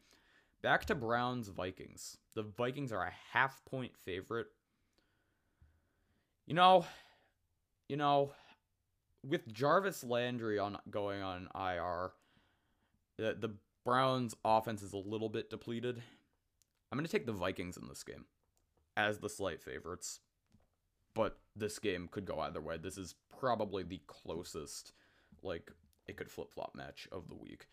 back 0.63 0.87
to 0.87 0.95
Browns 0.95 1.49
Vikings. 1.49 2.17
The 2.35 2.43
Vikings 2.43 2.91
are 2.91 3.05
a 3.05 3.13
half 3.35 3.63
point 3.67 3.93
favorite. 3.99 4.47
You 6.47 6.55
know, 6.55 6.87
you 7.87 7.99
know, 7.99 8.33
with 9.23 9.53
Jarvis 9.53 10.03
Landry 10.03 10.59
on 10.59 10.79
going 10.89 11.21
on 11.21 11.49
IR, 11.55 12.13
the, 13.19 13.37
the 13.39 13.55
Browns 13.85 14.35
offense 14.43 14.81
is 14.83 14.95
a 14.95 14.97
little 14.97 15.29
bit 15.29 15.51
depleted. 15.51 16.03
I'm 16.91 16.99
going 16.99 17.07
to 17.07 17.13
take 17.13 17.27
the 17.27 17.33
Vikings 17.33 17.77
in 17.77 17.89
this 17.89 18.03
game 18.03 18.27
as 18.97 19.19
the 19.19 19.29
slight 19.29 19.63
favorites 19.63 20.21
but 21.17 21.39
this 21.57 21.79
game 21.79 22.09
could 22.13 22.27
go 22.27 22.39
either 22.41 22.61
way. 22.61 22.77
This 22.77 22.99
is 22.99 23.15
probably 23.41 23.83
the 23.83 24.03
closest, 24.07 24.93
like, 25.43 25.73
it 26.07 26.17
could 26.19 26.31
flip 26.31 26.53
flop 26.53 26.75
match 26.77 27.09
of 27.11 27.29
the 27.29 27.35
week. 27.35 27.69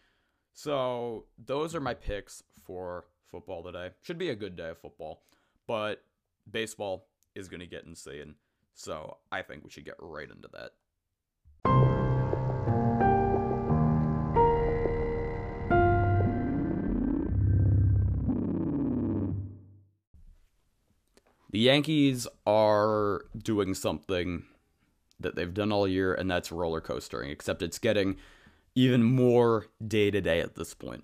So, 0.54 1.26
those 1.38 1.76
are 1.76 1.82
my 1.82 1.94
picks 1.94 2.42
for 2.64 3.04
football 3.30 3.62
today. 3.62 3.90
Should 4.02 4.18
be 4.18 4.30
a 4.30 4.36
good 4.36 4.56
day 4.56 4.70
of 4.70 4.78
football, 4.78 5.24
but 5.68 6.04
baseball 6.50 7.10
is 7.36 7.50
going 7.50 7.60
to 7.60 7.68
get 7.68 7.86
insane. 7.86 8.36
So, 8.76 9.18
I 9.30 9.42
think 9.42 9.66
we 9.66 9.70
should 9.70 9.86
get 9.86 9.96
right 10.00 10.30
into 10.30 10.48
that. 10.54 10.72
The 21.54 21.60
Yankees 21.60 22.28
are 22.48 23.26
doing 23.38 23.76
something 23.76 24.44
that 25.20 25.36
they've 25.36 25.54
done 25.54 25.72
all 25.72 25.88
year, 25.88 26.12
and 26.12 26.30
that's 26.30 26.52
roller 26.52 26.82
coastering, 26.82 27.30
except 27.30 27.62
it's 27.62 27.78
getting 27.78 28.18
even 28.74 29.04
more 29.04 29.68
day 29.88 30.10
to 30.10 30.20
day 30.20 30.40
at 30.40 30.56
this 30.56 30.74
point. 30.74 31.04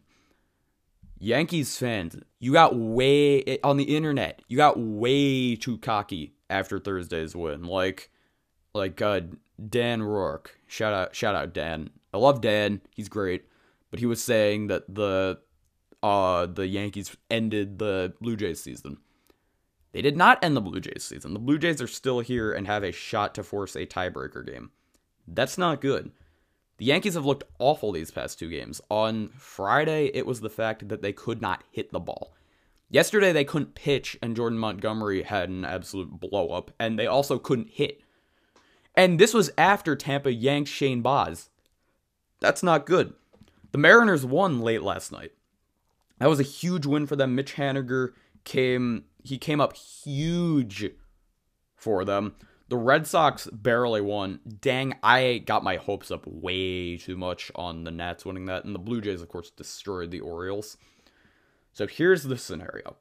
Yankees 1.19 1.77
fans, 1.77 2.17
you 2.39 2.51
got 2.51 2.75
way 2.75 3.59
on 3.63 3.77
the 3.77 3.95
internet, 3.95 4.41
you 4.47 4.57
got 4.57 4.79
way 4.79 5.55
too 5.55 5.77
cocky 5.77 6.33
after 6.49 6.79
Thursday's 6.79 7.35
win. 7.35 7.65
Like 7.65 8.09
like 8.73 8.99
uh 9.03 9.21
Dan 9.69 10.01
Rourke. 10.01 10.57
Shout 10.65 10.93
out 10.93 11.15
shout 11.15 11.35
out 11.35 11.53
Dan. 11.53 11.91
I 12.11 12.17
love 12.17 12.41
Dan. 12.41 12.81
He's 12.95 13.07
great. 13.07 13.45
But 13.91 13.99
he 13.99 14.07
was 14.07 14.23
saying 14.23 14.65
that 14.67 14.95
the 14.95 15.41
uh 16.01 16.47
the 16.47 16.65
Yankees 16.65 17.15
ended 17.29 17.77
the 17.77 18.13
Blue 18.19 18.35
Jays 18.35 18.63
season. 18.63 18.97
They 19.91 20.01
did 20.01 20.15
not 20.15 20.43
end 20.43 20.55
the 20.55 20.61
Blue 20.61 20.79
Jays 20.79 21.03
season. 21.03 21.33
The 21.33 21.39
Blue 21.39 21.57
Jays 21.57 21.81
are 21.81 21.87
still 21.87 22.19
here 22.19 22.51
and 22.51 22.67
have 22.67 22.83
a 22.83 22.91
shot 22.91 23.33
to 23.35 23.43
force 23.43 23.75
a 23.75 23.85
tiebreaker 23.85 24.45
game. 24.45 24.71
That's 25.27 25.57
not 25.57 25.81
good. 25.81 26.11
The 26.77 26.85
Yankees 26.85 27.15
have 27.15 27.25
looked 27.25 27.43
awful 27.59 27.91
these 27.91 28.11
past 28.11 28.39
two 28.39 28.49
games. 28.49 28.79
On 28.89 29.29
Friday, 29.29 30.11
it 30.13 30.25
was 30.25 30.41
the 30.41 30.49
fact 30.49 30.87
that 30.89 31.01
they 31.01 31.11
could 31.11 31.41
not 31.41 31.63
hit 31.71 31.91
the 31.91 31.99
ball. 31.99 32.33
Yesterday, 32.89 33.31
they 33.31 33.43
couldn't 33.43 33.75
pitch, 33.75 34.17
and 34.21 34.35
Jordan 34.35 34.57
Montgomery 34.57 35.23
had 35.23 35.49
an 35.49 35.65
absolute 35.65 36.19
blow 36.19 36.49
up, 36.49 36.71
and 36.79 36.97
they 36.97 37.05
also 37.05 37.37
couldn't 37.37 37.69
hit. 37.69 38.01
And 38.95 39.19
this 39.19 39.33
was 39.33 39.51
after 39.57 39.95
Tampa 39.95 40.31
yanked 40.31 40.69
Shane 40.69 41.01
Baz. 41.01 41.49
That's 42.39 42.63
not 42.63 42.85
good. 42.85 43.13
The 43.71 43.77
Mariners 43.77 44.25
won 44.25 44.61
late 44.61 44.81
last 44.81 45.11
night. 45.11 45.33
That 46.19 46.29
was 46.29 46.39
a 46.39 46.43
huge 46.43 46.85
win 46.85 47.05
for 47.05 47.15
them. 47.15 47.35
Mitch 47.35 47.55
Haniger 47.55 48.13
came 48.43 49.05
he 49.23 49.37
came 49.37 49.61
up 49.61 49.75
huge 49.75 50.91
for 51.75 52.05
them. 52.05 52.35
The 52.67 52.77
Red 52.77 53.07
Sox 53.07 53.47
barely 53.47 54.01
won. 54.01 54.39
Dang, 54.61 54.95
I 55.01 55.39
got 55.39 55.63
my 55.63 55.77
hopes 55.77 56.11
up 56.11 56.25
way 56.27 56.97
too 56.97 57.17
much 57.17 57.51
on 57.55 57.83
the 57.83 57.91
Nats 57.91 58.25
winning 58.25 58.45
that. 58.45 58.63
And 58.63 58.75
the 58.75 58.79
Blue 58.79 59.01
Jays, 59.01 59.21
of 59.21 59.29
course, 59.29 59.49
destroyed 59.49 60.11
the 60.11 60.19
Orioles. 60.19 60.77
So 61.73 61.87
here's 61.87 62.23
the 62.23 62.37
scenario 62.37 62.97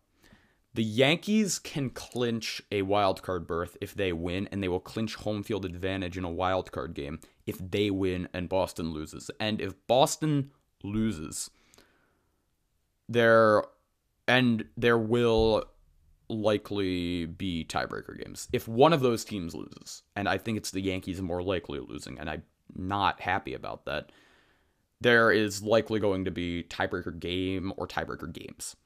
the 0.74 0.84
Yankees 0.84 1.58
can 1.58 1.90
clinch 1.90 2.62
a 2.70 2.82
wild 2.82 3.22
card 3.22 3.46
berth 3.46 3.76
if 3.80 3.94
they 3.94 4.12
win, 4.12 4.48
and 4.52 4.62
they 4.62 4.68
will 4.68 4.80
clinch 4.80 5.16
home 5.16 5.42
field 5.42 5.64
advantage 5.64 6.16
in 6.16 6.24
a 6.24 6.30
wild 6.30 6.70
card 6.70 6.94
game 6.94 7.20
if 7.46 7.58
they 7.58 7.90
win 7.90 8.28
and 8.32 8.48
Boston 8.48 8.92
loses. 8.92 9.30
And 9.40 9.60
if 9.60 9.74
Boston 9.86 10.52
loses, 10.82 11.50
there 13.08 13.64
and 14.28 14.66
there 14.76 14.98
will 14.98 15.64
likely 16.28 17.26
be 17.26 17.64
tiebreaker 17.64 18.22
games. 18.22 18.48
If 18.52 18.68
one 18.68 18.92
of 18.92 19.00
those 19.00 19.24
teams 19.24 19.54
loses, 19.54 20.02
and 20.14 20.28
I 20.28 20.38
think 20.38 20.58
it's 20.58 20.70
the 20.70 20.80
Yankees 20.80 21.20
more 21.20 21.42
likely 21.42 21.80
losing, 21.80 22.18
and 22.18 22.28
I'm 22.28 22.42
not 22.74 23.20
happy 23.20 23.54
about 23.54 23.84
that, 23.86 24.12
there 25.00 25.30
is 25.30 25.62
likely 25.62 26.00
going 26.00 26.24
to 26.24 26.30
be 26.30 26.64
tiebreaker 26.64 27.18
game 27.18 27.72
or 27.76 27.86
tiebreaker 27.86 28.32
games. 28.32 28.76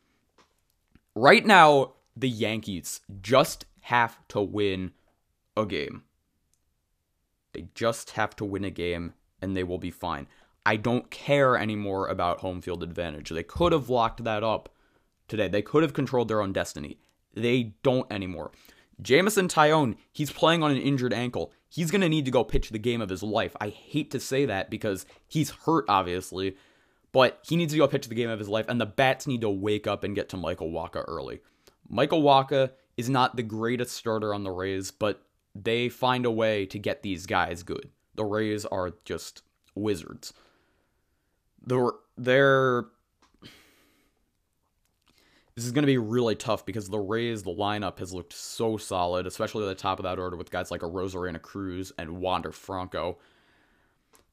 Right 1.15 1.45
now, 1.45 1.95
the 2.17 2.29
Yankees 2.29 3.01
just 3.21 3.65
have 3.83 4.17
to 4.29 4.41
win 4.41 4.93
a 5.57 5.67
game. 5.67 6.05
They 7.53 7.69
just 7.75 8.11
have 8.11 8.37
to 8.37 8.45
win 8.45 8.65
a 8.65 8.71
game 8.71 9.15
and 9.41 9.57
they 9.57 9.65
will 9.65 9.79
be 9.79 9.91
fine. 9.91 10.27
I 10.65 10.77
don't 10.77 11.11
care 11.11 11.57
anymore 11.57 12.07
about 12.07 12.41
home 12.41 12.61
field 12.61 12.83
advantage. 12.83 13.31
They 13.31 13.43
could 13.43 13.73
have 13.73 13.89
locked 13.91 14.25
that 14.25 14.45
up 14.45 14.69
today. 15.29 15.49
They 15.49 15.63
could 15.63 15.83
have 15.83 15.93
controlled 15.93 16.29
their 16.29 16.41
own 16.41 16.53
destiny. 16.53 16.99
They 17.35 17.75
don't 17.83 18.11
anymore. 18.13 18.53
Jameson 19.01 19.49
Taillon, 19.49 19.97
he's 20.13 20.31
playing 20.31 20.63
on 20.63 20.71
an 20.71 20.77
injured 20.77 21.13
ankle. 21.13 21.53
He's 21.69 21.91
going 21.91 22.03
to 22.03 22.09
need 22.09 22.27
to 22.27 22.31
go 22.31 22.45
pitch 22.45 22.71
the 22.71 22.79
game 22.79 23.01
of 23.01 23.09
his 23.09 23.23
life. 23.23 23.57
I 23.61 23.69
hate 23.69 24.11
to 24.11 24.21
say 24.21 24.45
that 24.47 24.71
because 24.71 25.07
he's 25.27 25.51
hurt, 25.51 25.87
obviously, 25.89 26.57
but 27.13 27.41
he 27.47 27.57
needs 27.57 27.73
to 27.73 27.79
go 27.79 27.89
pitch 27.89 28.09
the 28.09 28.15
game 28.15 28.31
of 28.31 28.39
his 28.39 28.49
life, 28.49 28.67
and 28.69 28.81
the 28.81 28.87
bats 28.87 29.27
need 29.27 29.41
to 29.41 29.51
wake 29.51 29.87
up 29.87 30.05
and 30.05 30.15
get 30.15 30.29
to 30.31 30.37
Michael 30.37 30.71
Wacha 30.71 31.05
early. 31.09 31.41
Michael 31.89 32.23
Wacha 32.23 32.73
is 32.97 33.09
not 33.09 33.37
the 33.37 33.43
greatest 33.43 33.97
starter 33.97 34.35
on 34.35 34.45
the 34.45 34.51
Rays, 34.51 34.91
but 34.91 35.23
they 35.55 35.89
find 35.89 36.27
a 36.27 36.31
way 36.31 36.67
to 36.67 36.79
get 36.79 37.03
these 37.03 37.27
guys 37.27 37.63
good. 37.63 37.91
The 38.15 38.25
Rays 38.25 38.65
are 38.67 38.93
just 39.05 39.43
wizards. 39.75 40.33
They're, 41.65 41.91
they're 42.17 42.85
this 45.55 45.67
is 45.67 45.73
going 45.73 45.83
to 45.83 45.87
be 45.87 45.99
really 45.99 46.35
tough 46.35 46.65
because 46.65 46.89
the 46.89 46.99
Rays, 46.99 47.43
the 47.43 47.51
lineup 47.51 47.99
has 47.99 48.13
looked 48.13 48.33
so 48.33 48.77
solid, 48.77 49.27
especially 49.27 49.65
at 49.65 49.69
the 49.69 49.75
top 49.75 49.99
of 49.99 50.05
that 50.05 50.19
order 50.19 50.37
with 50.37 50.51
guys 50.51 50.71
like 50.71 50.83
a 50.83 50.87
Arozarena 50.87 51.41
Cruz 51.41 51.93
and 51.99 52.19
Wander 52.19 52.53
Franco. 52.53 53.19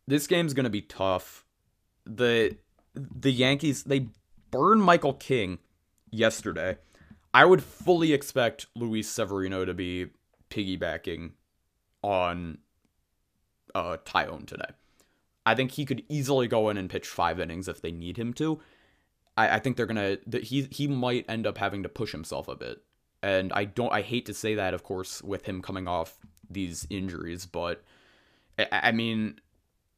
This 0.08 0.28
game's 0.28 0.54
going 0.54 0.64
to 0.64 0.70
be 0.70 0.82
tough. 0.82 1.46
The 2.06 2.58
the 2.96 3.32
Yankees 3.32 3.84
they 3.84 4.08
burned 4.50 4.82
Michael 4.82 5.14
King 5.14 5.60
yesterday. 6.10 6.78
I 7.34 7.46
would 7.46 7.64
fully 7.64 8.14
expect 8.14 8.66
Luis 8.76 9.08
Severino 9.08 9.66
to 9.66 9.74
be 9.74 10.08
piggybacking 10.50 11.32
on 12.02 12.60
uh 13.76 13.98
Taillon 14.06 14.48
today. 14.48 14.72
I 15.46 15.54
think 15.54 15.72
he 15.72 15.86
could 15.86 16.04
easily 16.10 16.48
go 16.48 16.70
in 16.70 16.78
and 16.78 16.90
pitch 16.90 17.08
five 17.08 17.40
innings 17.40 17.68
if 17.68 17.82
they 17.82 17.92
need 17.92 18.18
him 18.18 18.34
to. 18.36 18.60
I, 19.38 19.56
I 19.56 19.60
think 19.60 19.78
they're 19.78 19.86
gonna 19.86 20.18
he 20.42 20.68
he 20.72 20.88
might 20.88 21.26
end 21.30 21.48
up 21.48 21.58
having 21.58 21.84
to 21.84 21.90
push 21.90 22.12
himself 22.12 22.48
a 22.48 22.56
bit. 22.56 22.82
And 23.22 23.52
I 23.54 23.66
don't 23.66 23.92
I 23.92 24.02
hate 24.02 24.26
to 24.28 24.34
say 24.34 24.56
that, 24.56 24.74
of 24.74 24.84
course, 24.84 25.22
with 25.22 25.46
him 25.46 25.62
coming 25.62 25.88
off 25.88 26.18
these 26.50 26.88
injuries, 26.90 27.46
but 27.46 27.84
I, 28.58 28.68
I 28.72 28.92
mean, 28.92 29.40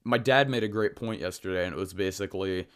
my 0.04 0.18
dad 0.18 0.50
made 0.50 0.64
a 0.64 0.68
great 0.68 0.96
point 0.96 1.22
yesterday, 1.22 1.66
and 1.66 1.74
it 1.74 1.80
was 1.80 1.94
basically 1.94 2.68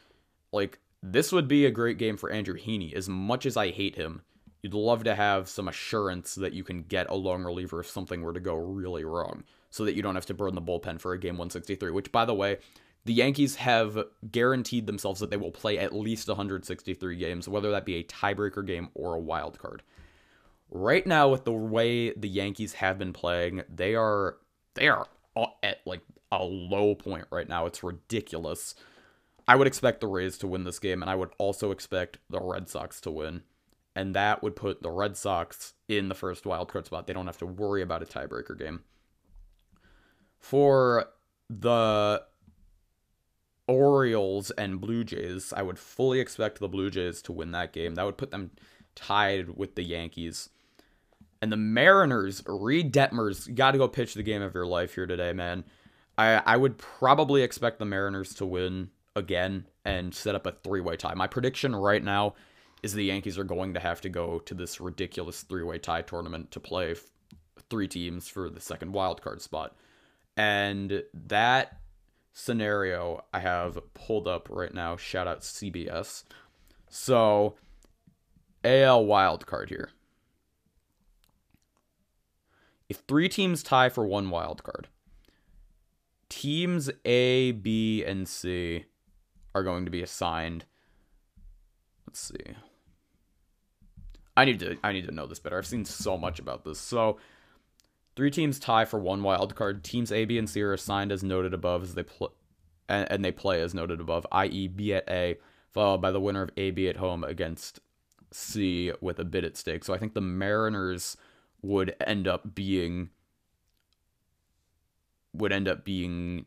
like 0.52 0.80
this 1.02 1.32
would 1.32 1.48
be 1.48 1.66
a 1.66 1.72
great 1.72 1.98
game 1.98 2.18
for 2.18 2.32
Andrew 2.32 2.58
Heaney. 2.58 2.94
As 2.94 3.08
much 3.10 3.46
as 3.46 3.58
I 3.58 3.72
hate 3.72 3.96
him, 3.96 4.22
you'd 4.62 4.74
love 4.74 5.04
to 5.04 5.16
have 5.16 5.50
some 5.50 5.68
assurance 5.68 6.36
that 6.36 6.54
you 6.54 6.64
can 6.64 6.84
get 6.84 7.10
a 7.10 7.16
long 7.16 7.44
reliever 7.44 7.82
if 7.82 7.88
something 7.88 8.22
were 8.22 8.34
to 8.34 8.40
go 8.40 8.56
really 8.56 9.04
wrong, 9.04 9.44
so 9.70 9.86
that 9.86 9.96
you 9.96 10.02
don't 10.02 10.16
have 10.16 10.26
to 10.28 10.34
burn 10.34 10.56
the 10.56 10.62
bullpen 10.62 11.00
for 11.00 11.14
a 11.14 11.20
game 11.20 11.36
163. 11.36 11.92
Which, 11.92 12.12
by 12.12 12.26
the 12.26 12.34
way, 12.34 12.58
the 13.06 13.14
Yankees 13.14 13.56
have 13.58 14.04
guaranteed 14.32 14.88
themselves 14.88 15.20
that 15.20 15.30
they 15.30 15.38
will 15.38 15.52
play 15.52 15.78
at 15.78 15.94
least 15.94 16.28
163 16.28 17.16
games, 17.16 17.48
whether 17.48 17.72
that 17.72 17.86
be 17.86 17.96
a 17.96 18.04
tiebreaker 18.04 18.66
game 18.66 18.90
or 18.96 19.14
a 19.14 19.20
wild 19.20 19.60
card. 19.60 19.84
Right 20.72 21.06
now, 21.06 21.30
with 21.30 21.46
the 21.46 21.54
way 21.54 22.12
the 22.14 22.28
Yankees 22.28 22.74
have 22.74 22.98
been 22.98 23.14
playing, 23.14 23.64
they 23.74 23.94
are 23.96 24.38
they 24.74 24.88
are 24.88 25.08
at 25.62 25.82
like 25.86 26.02
a 26.32 26.44
low 26.44 26.96
point 26.96 27.28
right 27.30 27.48
now. 27.48 27.68
It's 27.68 27.84
ridiculous. 27.84 28.74
I 29.48 29.56
would 29.56 29.68
expect 29.68 30.02
the 30.02 30.08
Rays 30.08 30.40
to 30.40 30.48
win 30.48 30.64
this 30.64 30.80
game, 30.80 31.04
and 31.04 31.10
I 31.10 31.16
would 31.16 31.30
also 31.38 31.70
expect 31.70 32.18
the 32.32 32.40
Red 32.42 32.68
Sox 32.68 33.00
to 33.02 33.12
win. 33.12 33.44
And 33.96 34.16
that 34.16 34.42
would 34.42 34.56
put 34.56 34.82
the 34.82 34.90
Red 34.90 35.16
Sox 35.16 35.74
in 35.88 36.10
the 36.10 36.16
first 36.16 36.46
wild 36.46 36.70
card 36.70 36.88
spot. 36.88 37.06
They 37.06 37.14
don't 37.14 37.28
have 37.28 37.38
to 37.38 37.46
worry 37.46 37.84
about 37.84 38.02
a 38.02 38.06
tiebreaker 38.06 38.58
game. 38.58 38.82
For 40.40 41.06
the 41.50 42.24
Orioles 43.68 44.52
and 44.52 44.80
Blue 44.80 45.04
Jays, 45.04 45.54
I 45.56 45.62
would 45.62 45.80
fully 45.80 46.20
expect 46.20 46.60
the 46.60 46.68
Blue 46.68 46.90
Jays 46.90 47.22
to 47.24 47.32
win 47.32 47.52
that 47.52 47.74
game. 47.74 47.96
That 47.96 48.06
would 48.06 48.18
put 48.18 48.32
them 48.32 48.52
tied 48.96 49.58
with 49.58 49.76
the 49.76 49.84
Yankees. 49.84 50.50
And 51.42 51.52
the 51.52 51.58
Mariners, 51.58 52.44
Reid 52.48 52.94
Detmers, 52.94 53.54
got 53.54 53.72
to 53.72 53.78
go 53.78 53.88
pitch 53.88 54.14
the 54.14 54.24
game 54.24 54.42
of 54.42 54.54
your 54.54 54.66
life 54.66 54.96
here 54.96 55.06
today, 55.06 55.34
man. 55.34 55.64
I 56.18 56.42
I 56.46 56.58
would 56.58 56.78
probably 56.78 57.42
expect 57.44 57.80
the 57.80 57.86
Mariners 57.86 58.34
to 58.36 58.46
win 58.46 58.90
again 59.16 59.66
and 59.84 60.14
set 60.14 60.36
up 60.36 60.46
a 60.46 60.52
three-way 60.64 60.98
tie. 60.98 61.14
My 61.14 61.28
prediction 61.28 61.76
right 61.76 62.04
now 62.04 62.36
is 62.84 62.94
the 62.94 63.06
Yankees 63.06 63.38
are 63.38 63.44
going 63.44 63.74
to 63.74 63.80
have 63.80 64.02
to 64.02 64.10
go 64.10 64.40
to 64.40 64.54
this 64.54 64.80
ridiculous 64.80 65.42
three-way 65.42 65.80
tie 65.80 66.02
tournament 66.02 66.52
to 66.52 66.60
play 66.60 66.92
f- 66.92 67.04
three 67.70 67.88
teams 67.88 68.28
for 68.28 68.50
the 68.50 68.60
second 68.60 68.92
wild 68.92 69.22
card 69.22 69.42
spot. 69.42 69.76
And 70.38 71.04
that 71.28 71.80
scenario 72.36 73.24
I 73.34 73.39
have 73.39 73.80
pulled 73.94 74.27
up 74.27 74.48
right 74.51 74.74
now. 74.74 74.98
Shout 74.98 75.25
out 75.25 75.39
CBS. 75.39 76.25
So, 76.89 77.56
AL 78.63 79.06
wild 79.06 79.48
card 79.48 79.70
here. 79.70 79.89
If 82.89 82.98
three 83.08 83.30
teams 83.30 83.63
tie 83.63 83.89
for 83.89 84.06
one 84.06 84.30
wild 84.30 84.63
card, 84.63 84.89
teams 86.30 86.92
A, 87.06 87.54
B, 87.54 88.04
and 88.04 88.27
C 88.27 88.86
are 89.56 89.63
going 89.63 89.86
to 89.86 89.92
be 89.92 90.04
assigned. 90.04 90.65
Let's 92.06 92.20
see. 92.20 92.56
I 94.38 94.44
need 94.44 94.60
to 94.60 94.77
I 94.84 94.92
need 94.92 95.06
to 95.06 95.13
know 95.13 95.25
this 95.25 95.39
better. 95.39 95.58
I've 95.58 95.65
seen 95.65 95.86
so 95.86 96.18
much 96.18 96.39
about 96.39 96.65
this. 96.65 96.80
So, 96.80 97.18
Three 98.16 98.32
teams 98.32 98.60
tie 98.60 98.86
for 98.86 99.00
one 99.00 99.24
wild 99.24 99.56
card. 99.56 99.84
Teams 99.84 100.12
A, 100.12 100.26
B, 100.26 100.38
and 100.38 100.50
C 100.50 100.62
are 100.62 100.74
assigned 100.74 101.12
as 101.12 101.24
noted 101.24 101.54
above 101.54 101.84
as 101.84 101.96
they 101.96 102.04
play, 102.04 102.30
and, 102.88 103.12
and 103.12 103.26
they 103.26 103.32
play 103.32 103.62
as 103.62 103.74
noted 103.74 104.00
above, 104.00 104.26
i.e., 104.32 104.68
B 104.68 104.94
at 104.94 105.10
A, 105.10 105.38
followed 105.72 106.02
by 106.02 106.12
the 106.12 106.22
winner 106.22 106.44
of 106.44 106.52
A, 106.56 106.72
B 106.72 106.88
at 106.88 106.98
home 106.98 107.24
against 107.26 107.82
C 108.32 108.94
with 109.02 109.20
a 109.20 109.26
bid 109.26 109.44
at 109.44 109.58
stake. 109.58 109.84
So 109.84 109.94
I 109.94 109.98
think 109.98 110.14
the 110.14 110.22
Mariners 110.22 111.18
would 111.62 111.96
end 112.06 112.28
up 112.28 112.56
being 112.56 113.10
would 115.34 115.52
end 115.52 115.68
up 115.68 115.84
being 115.84 116.46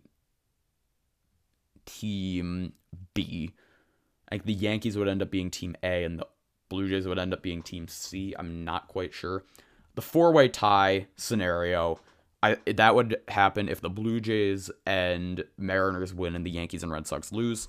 team 1.84 2.72
B. 3.12 3.50
I 4.30 4.36
think 4.36 4.46
the 4.46 4.54
Yankees 4.54 4.96
would 4.96 5.08
end 5.08 5.20
up 5.20 5.30
being 5.30 5.50
team 5.50 5.76
A 5.82 6.04
and 6.04 6.18
the 6.18 6.26
Blue 6.70 6.88
Jays 6.88 7.06
would 7.06 7.18
end 7.18 7.34
up 7.34 7.42
being 7.42 7.62
team 7.62 7.88
C. 7.88 8.34
I'm 8.38 8.64
not 8.64 8.88
quite 8.88 9.12
sure 9.12 9.44
the 9.98 10.02
four 10.02 10.30
way 10.30 10.48
tie 10.48 11.08
scenario, 11.16 11.98
I 12.40 12.58
that 12.66 12.94
would 12.94 13.16
happen 13.26 13.68
if 13.68 13.80
the 13.80 13.90
Blue 13.90 14.20
Jays 14.20 14.70
and 14.86 15.42
Mariners 15.56 16.14
win 16.14 16.36
and 16.36 16.46
the 16.46 16.52
Yankees 16.52 16.84
and 16.84 16.92
Red 16.92 17.08
Sox 17.08 17.32
lose. 17.32 17.66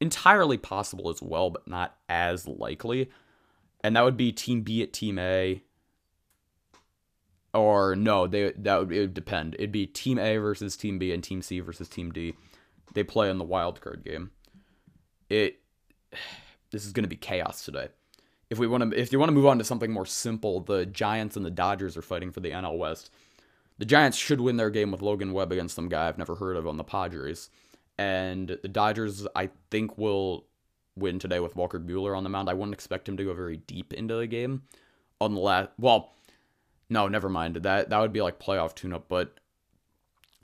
Entirely 0.00 0.56
possible 0.56 1.10
as 1.10 1.20
well, 1.20 1.50
but 1.50 1.68
not 1.68 1.98
as 2.08 2.48
likely. 2.48 3.10
And 3.84 3.94
that 3.94 4.04
would 4.06 4.16
be 4.16 4.32
Team 4.32 4.62
B 4.62 4.82
at 4.82 4.94
Team 4.94 5.18
A. 5.18 5.62
Or 7.52 7.94
no, 7.94 8.26
they 8.26 8.52
that 8.56 8.78
would, 8.78 8.90
it 8.90 9.00
would 9.00 9.14
depend. 9.14 9.54
It'd 9.56 9.70
be 9.70 9.86
Team 9.86 10.18
A 10.18 10.38
versus 10.38 10.78
Team 10.78 10.98
B 10.98 11.12
and 11.12 11.22
Team 11.22 11.42
C 11.42 11.60
versus 11.60 11.90
Team 11.90 12.10
D. 12.10 12.36
They 12.94 13.04
play 13.04 13.28
in 13.28 13.36
the 13.36 13.44
wild 13.44 13.82
card 13.82 14.02
game. 14.02 14.30
It 15.28 15.60
this 16.72 16.86
is 16.86 16.94
going 16.94 17.04
to 17.04 17.08
be 17.10 17.16
chaos 17.16 17.66
today 17.66 17.88
if 18.50 18.58
we 18.58 18.66
want 18.66 18.90
to 18.90 19.00
if 19.00 19.12
you 19.12 19.18
want 19.18 19.28
to 19.28 19.34
move 19.34 19.46
on 19.46 19.58
to 19.58 19.64
something 19.64 19.92
more 19.92 20.06
simple, 20.06 20.60
the 20.60 20.86
Giants 20.86 21.36
and 21.36 21.44
the 21.44 21.50
Dodgers 21.50 21.96
are 21.96 22.02
fighting 22.02 22.30
for 22.30 22.40
the 22.40 22.50
NL 22.50 22.78
West. 22.78 23.10
The 23.78 23.84
Giants 23.84 24.16
should 24.16 24.40
win 24.40 24.56
their 24.56 24.70
game 24.70 24.90
with 24.90 25.02
Logan 25.02 25.32
Webb 25.32 25.52
against 25.52 25.74
some 25.74 25.88
guy 25.88 26.08
I've 26.08 26.18
never 26.18 26.36
heard 26.36 26.56
of 26.56 26.66
on 26.66 26.76
the 26.76 26.84
Padres. 26.84 27.50
And 27.98 28.58
the 28.62 28.68
Dodgers, 28.68 29.26
I 29.34 29.50
think, 29.70 29.98
will 29.98 30.46
win 30.96 31.18
today 31.18 31.40
with 31.40 31.56
Walker 31.56 31.78
Buehler 31.78 32.16
on 32.16 32.24
the 32.24 32.30
mound. 32.30 32.48
I 32.48 32.54
wouldn't 32.54 32.74
expect 32.74 33.08
him 33.08 33.16
to 33.18 33.24
go 33.24 33.34
very 33.34 33.58
deep 33.58 33.92
into 33.92 34.14
the 34.14 34.26
game. 34.26 34.62
Unless, 35.20 35.68
well, 35.78 36.12
no, 36.88 37.08
never 37.08 37.28
mind. 37.28 37.56
That 37.56 37.90
that 37.90 37.98
would 37.98 38.12
be 38.12 38.22
like 38.22 38.38
playoff 38.38 38.74
tune-up, 38.74 39.08
but 39.08 39.40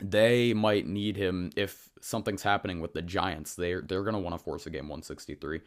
they 0.01 0.53
might 0.55 0.87
need 0.87 1.17
him 1.17 1.51
if 1.57 1.91
something's 2.01 2.43
happening 2.43 2.81
with 2.81 2.95
the 2.95 3.03
Giants. 3.03 3.55
They're 3.55 3.83
they're 3.83 4.03
gonna 4.03 4.19
want 4.19 4.35
to 4.37 4.43
force 4.43 4.67
a 4.67 4.71
game 4.71 4.89
163. 4.89 5.61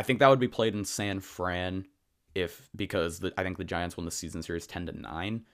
I 0.00 0.02
think 0.02 0.18
that 0.20 0.30
would 0.30 0.40
be 0.40 0.48
played 0.48 0.74
in 0.74 0.86
San 0.86 1.20
Fran 1.20 1.84
if 2.34 2.70
because 2.74 3.18
the, 3.18 3.34
I 3.36 3.42
think 3.42 3.58
the 3.58 3.64
Giants 3.64 3.98
won 3.98 4.06
the 4.06 4.10
season 4.10 4.42
series 4.42 4.66
10 4.66 4.86
to 4.86 4.98
9. 4.98 5.44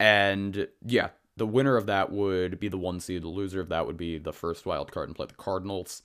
And 0.00 0.66
yeah, 0.84 1.10
the 1.36 1.46
winner 1.46 1.76
of 1.76 1.86
that 1.86 2.10
would 2.10 2.58
be 2.58 2.66
the 2.66 2.76
one 2.76 2.98
seed. 2.98 3.22
The 3.22 3.28
loser 3.28 3.60
of 3.60 3.68
that 3.68 3.86
would 3.86 3.96
be 3.96 4.18
the 4.18 4.32
first 4.32 4.66
wild 4.66 4.90
card 4.90 5.08
and 5.08 5.14
play 5.14 5.26
the 5.26 5.34
Cardinals. 5.34 6.02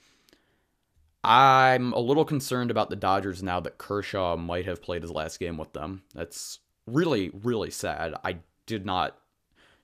I'm 1.23 1.93
a 1.93 1.99
little 1.99 2.25
concerned 2.25 2.69
about 2.69 2.91
the 2.91 2.95
Dodgers 2.95 3.41
now 3.41 3.60
that 3.62 3.80
Kershaw 3.80 4.38
might 4.38 4.65
have 4.65 4.84
played 4.84 5.01
his 5.01 5.12
last 5.12 5.39
game 5.39 5.58
with 5.58 5.73
them. 5.73 6.04
That's 6.13 6.60
really, 6.86 7.32
really 7.41 7.71
sad. 7.71 8.13
I 8.23 8.38
did 8.67 8.86
not. 8.86 9.17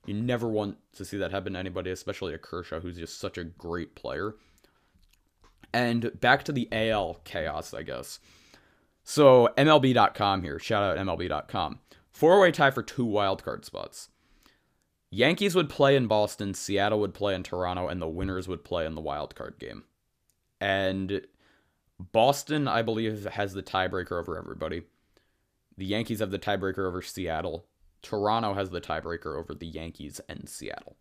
You 0.05 0.13
never 0.13 0.47
want 0.47 0.77
to 0.93 1.03
see 1.03 1.17
that 1.17 1.31
happen 1.31 1.53
to 1.53 1.59
anybody, 1.59 1.89
especially 1.89 2.35
a 2.35 2.37
Kershaw 2.37 2.81
who's 2.81 2.97
just 2.97 3.19
such 3.19 3.39
a 3.39 3.43
great 3.43 3.95
player. 3.95 4.35
And 5.73 6.19
back 6.19 6.43
to 6.45 6.51
the 6.51 6.67
AL 6.71 7.21
chaos, 7.23 7.73
I 7.73 7.83
guess. 7.83 8.19
So 9.03 9.49
MLB.com 9.57 10.43
here. 10.43 10.59
Shout 10.59 10.83
out 10.83 10.97
MLB.com. 10.97 11.79
Four 12.09 12.39
way 12.39 12.51
tie 12.51 12.71
for 12.71 12.83
two 12.83 13.05
wildcard 13.05 13.63
spots. 13.63 14.09
Yankees 15.09 15.55
would 15.55 15.69
play 15.69 15.95
in 15.95 16.07
Boston, 16.07 16.53
Seattle 16.53 16.99
would 16.99 17.13
play 17.13 17.33
in 17.33 17.43
Toronto, 17.43 17.87
and 17.87 18.01
the 18.01 18.07
winners 18.07 18.47
would 18.47 18.65
play 18.65 18.85
in 18.85 18.95
the 18.95 19.01
wildcard 19.01 19.57
game. 19.59 19.83
And 20.59 21.21
Boston, 21.99 22.67
I 22.67 22.81
believe, 22.81 23.25
has 23.25 23.53
the 23.53 23.63
tiebreaker 23.63 24.19
over 24.19 24.37
everybody. 24.37 24.83
The 25.77 25.85
Yankees 25.85 26.19
have 26.19 26.31
the 26.31 26.39
tiebreaker 26.39 26.87
over 26.87 27.01
Seattle. 27.01 27.65
Toronto 28.01 28.53
has 28.53 28.69
the 28.69 28.81
tiebreaker 28.81 29.37
over 29.37 29.53
the 29.53 29.67
Yankees 29.67 30.19
and 30.27 30.49
Seattle. 30.49 30.97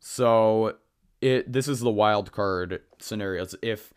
So 0.00 0.76
it 1.20 1.52
this 1.52 1.68
is 1.68 1.80
the 1.80 1.90
wild 1.90 2.32
card 2.32 2.82
scenarios. 2.98 3.54
If 3.62 3.92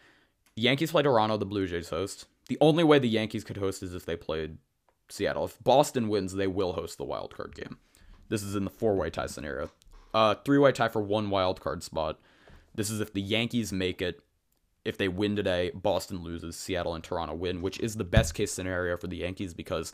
Yankees 0.56 0.92
play 0.92 1.04
Toronto, 1.04 1.38
the 1.38 1.46
Blue 1.46 1.68
Jays 1.68 1.90
host. 1.90 2.26
The 2.48 2.58
only 2.62 2.84
way 2.84 3.00
the 3.00 3.10
Yankees 3.10 3.44
could 3.44 3.58
host 3.58 3.84
is 3.84 3.94
if 3.94 4.06
they 4.06 4.16
played 4.16 4.58
Seattle. 5.08 5.46
If 5.46 5.64
Boston 5.64 6.10
wins, 6.10 6.34
they 6.34 6.48
will 6.48 6.74
host 6.74 6.98
the 6.98 7.06
wild 7.06 7.36
card 7.36 7.56
game. 7.56 7.78
This 8.30 8.44
is 8.44 8.56
in 8.56 8.64
the 8.64 8.70
four 8.70 8.96
way 8.96 9.10
tie 9.10 9.28
scenario. 9.28 9.72
Uh, 10.14 10.36
three 10.36 10.58
way 10.58 10.72
tie 10.72 10.90
for 10.90 11.02
one 11.02 11.30
wild 11.30 11.62
card 11.62 11.84
spot. 11.84 12.20
This 12.76 12.90
is 12.90 13.00
if 13.00 13.14
the 13.14 13.22
Yankees 13.22 13.72
make 13.72 14.02
it. 14.02 14.22
If 14.86 14.98
they 14.98 15.08
win 15.08 15.36
today, 15.36 15.72
Boston 15.76 16.24
loses, 16.24 16.56
Seattle 16.56 16.96
and 16.96 17.04
Toronto 17.04 17.36
win, 17.36 17.62
which 17.62 17.80
is 17.80 17.96
the 17.96 18.04
best 18.06 18.34
case 18.34 18.52
scenario 18.52 18.98
for 18.98 19.08
the 19.08 19.18
Yankees 19.18 19.54
because 19.54 19.94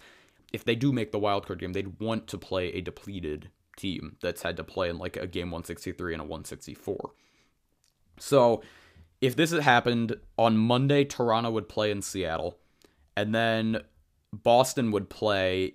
if 0.54 0.64
they 0.64 0.76
do 0.76 0.94
make 0.94 1.12
the 1.12 1.20
wild 1.20 1.46
card 1.46 1.60
game, 1.60 1.74
they'd 1.74 2.00
want 2.00 2.28
to 2.28 2.38
play 2.38 2.68
a 2.70 2.82
depleted 2.82 3.50
team 3.76 4.18
that's 4.22 4.42
had 4.42 4.58
to 4.58 4.64
play 4.64 4.90
in 4.90 4.98
like 4.98 5.18
a 5.18 5.28
game 5.28 5.48
163 5.48 6.14
and 6.14 6.22
a 6.22 6.26
164. 6.26 7.12
So 8.20 8.62
if 9.22 9.36
this 9.36 9.52
had 9.52 9.62
happened 9.62 10.18
on 10.38 10.58
Monday, 10.58 11.04
Toronto 11.04 11.52
would 11.52 11.70
play 11.70 11.92
in 11.92 12.02
Seattle, 12.02 12.58
and 13.16 13.34
then 13.34 13.82
Boston 14.32 14.92
would 14.92 15.10
play 15.10 15.74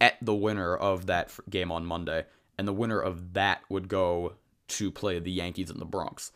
at 0.00 0.14
the 0.22 0.34
winner 0.34 0.76
of 0.76 1.06
that 1.06 1.32
game 1.50 1.70
on 1.70 1.84
Monday, 1.84 2.26
and 2.56 2.66
the 2.66 2.72
winner 2.72 3.00
of 3.00 3.34
that 3.34 3.62
would 3.68 3.88
go 3.88 4.34
to 4.68 4.90
play 4.90 5.18
the 5.18 5.30
Yankees 5.30 5.70
in 5.70 5.78
the 5.78 5.84
Bronx. 5.84 6.32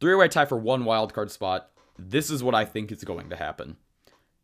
Three 0.00 0.14
way 0.14 0.28
tie 0.28 0.46
for 0.46 0.56
one 0.56 0.84
wild 0.84 1.12
card 1.12 1.30
spot. 1.30 1.70
This 1.98 2.30
is 2.30 2.42
what 2.42 2.54
I 2.54 2.64
think 2.64 2.90
is 2.90 3.04
going 3.04 3.28
to 3.30 3.36
happen. 3.36 3.76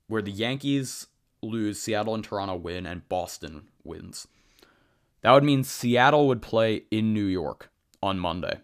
Where 0.09 0.23
the 0.23 0.31
Yankees 0.31 1.07
lose, 1.43 1.81
Seattle 1.81 2.15
and 2.15 2.23
Toronto 2.23 2.55
win, 2.55 2.87
and 2.87 3.09
Boston 3.09 3.69
wins. 3.83 4.29
That 5.23 5.33
would 5.33 5.45
mean 5.45 5.65
Seattle 5.65 6.29
would 6.29 6.43
play 6.43 6.85
in 6.91 7.13
New 7.13 7.25
York 7.25 7.71
on 8.03 8.19
Monday. 8.19 8.61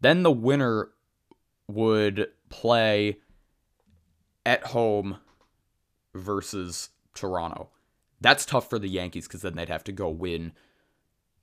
Then 0.00 0.22
the 0.22 0.32
winner 0.32 0.90
would 1.66 2.28
play 2.48 3.18
at 4.46 4.64
home 4.68 5.18
versus 6.14 6.90
Toronto. 7.14 7.68
That's 8.20 8.46
tough 8.46 8.70
for 8.70 8.78
the 8.78 8.88
Yankees 8.88 9.26
because 9.26 9.42
then 9.42 9.54
they'd 9.54 9.68
have 9.68 9.84
to 9.84 9.92
go 9.92 10.08
win 10.08 10.52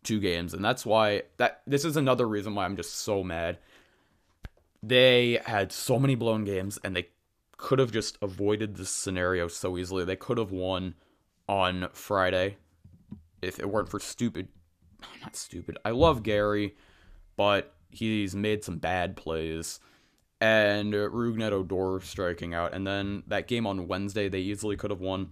two 0.03 0.19
games, 0.19 0.53
and 0.53 0.63
that's 0.63 0.85
why 0.85 1.23
that 1.37 1.61
this 1.65 1.85
is 1.85 1.97
another 1.97 2.27
reason 2.27 2.55
why 2.55 2.65
I'm 2.65 2.75
just 2.75 2.95
so 2.95 3.23
mad. 3.23 3.57
They 4.81 5.39
had 5.45 5.71
so 5.71 5.99
many 5.99 6.15
blown 6.15 6.43
games, 6.43 6.77
and 6.83 6.95
they 6.95 7.09
could 7.57 7.79
have 7.79 7.91
just 7.91 8.17
avoided 8.21 8.75
this 8.75 8.89
scenario 8.89 9.47
so 9.47 9.77
easily. 9.77 10.05
They 10.05 10.15
could 10.15 10.37
have 10.37 10.51
won 10.51 10.95
on 11.47 11.89
Friday 11.93 12.57
if 13.41 13.59
it 13.59 13.69
weren't 13.69 13.89
for 13.89 13.99
stupid. 13.99 14.47
Not 15.21 15.35
stupid. 15.35 15.77
I 15.85 15.91
love 15.91 16.23
Gary, 16.23 16.75
but 17.35 17.73
he's 17.89 18.35
made 18.35 18.63
some 18.63 18.77
bad 18.77 19.15
plays. 19.15 19.79
And 20.41 20.93
Rougned 20.93 21.51
Odor 21.51 22.03
striking 22.05 22.53
out. 22.53 22.73
And 22.73 22.85
then 22.85 23.23
that 23.27 23.47
game 23.47 23.65
on 23.65 23.87
Wednesday, 23.87 24.27
they 24.29 24.39
easily 24.39 24.75
could 24.75 24.91
have 24.91 24.99
won. 24.99 25.29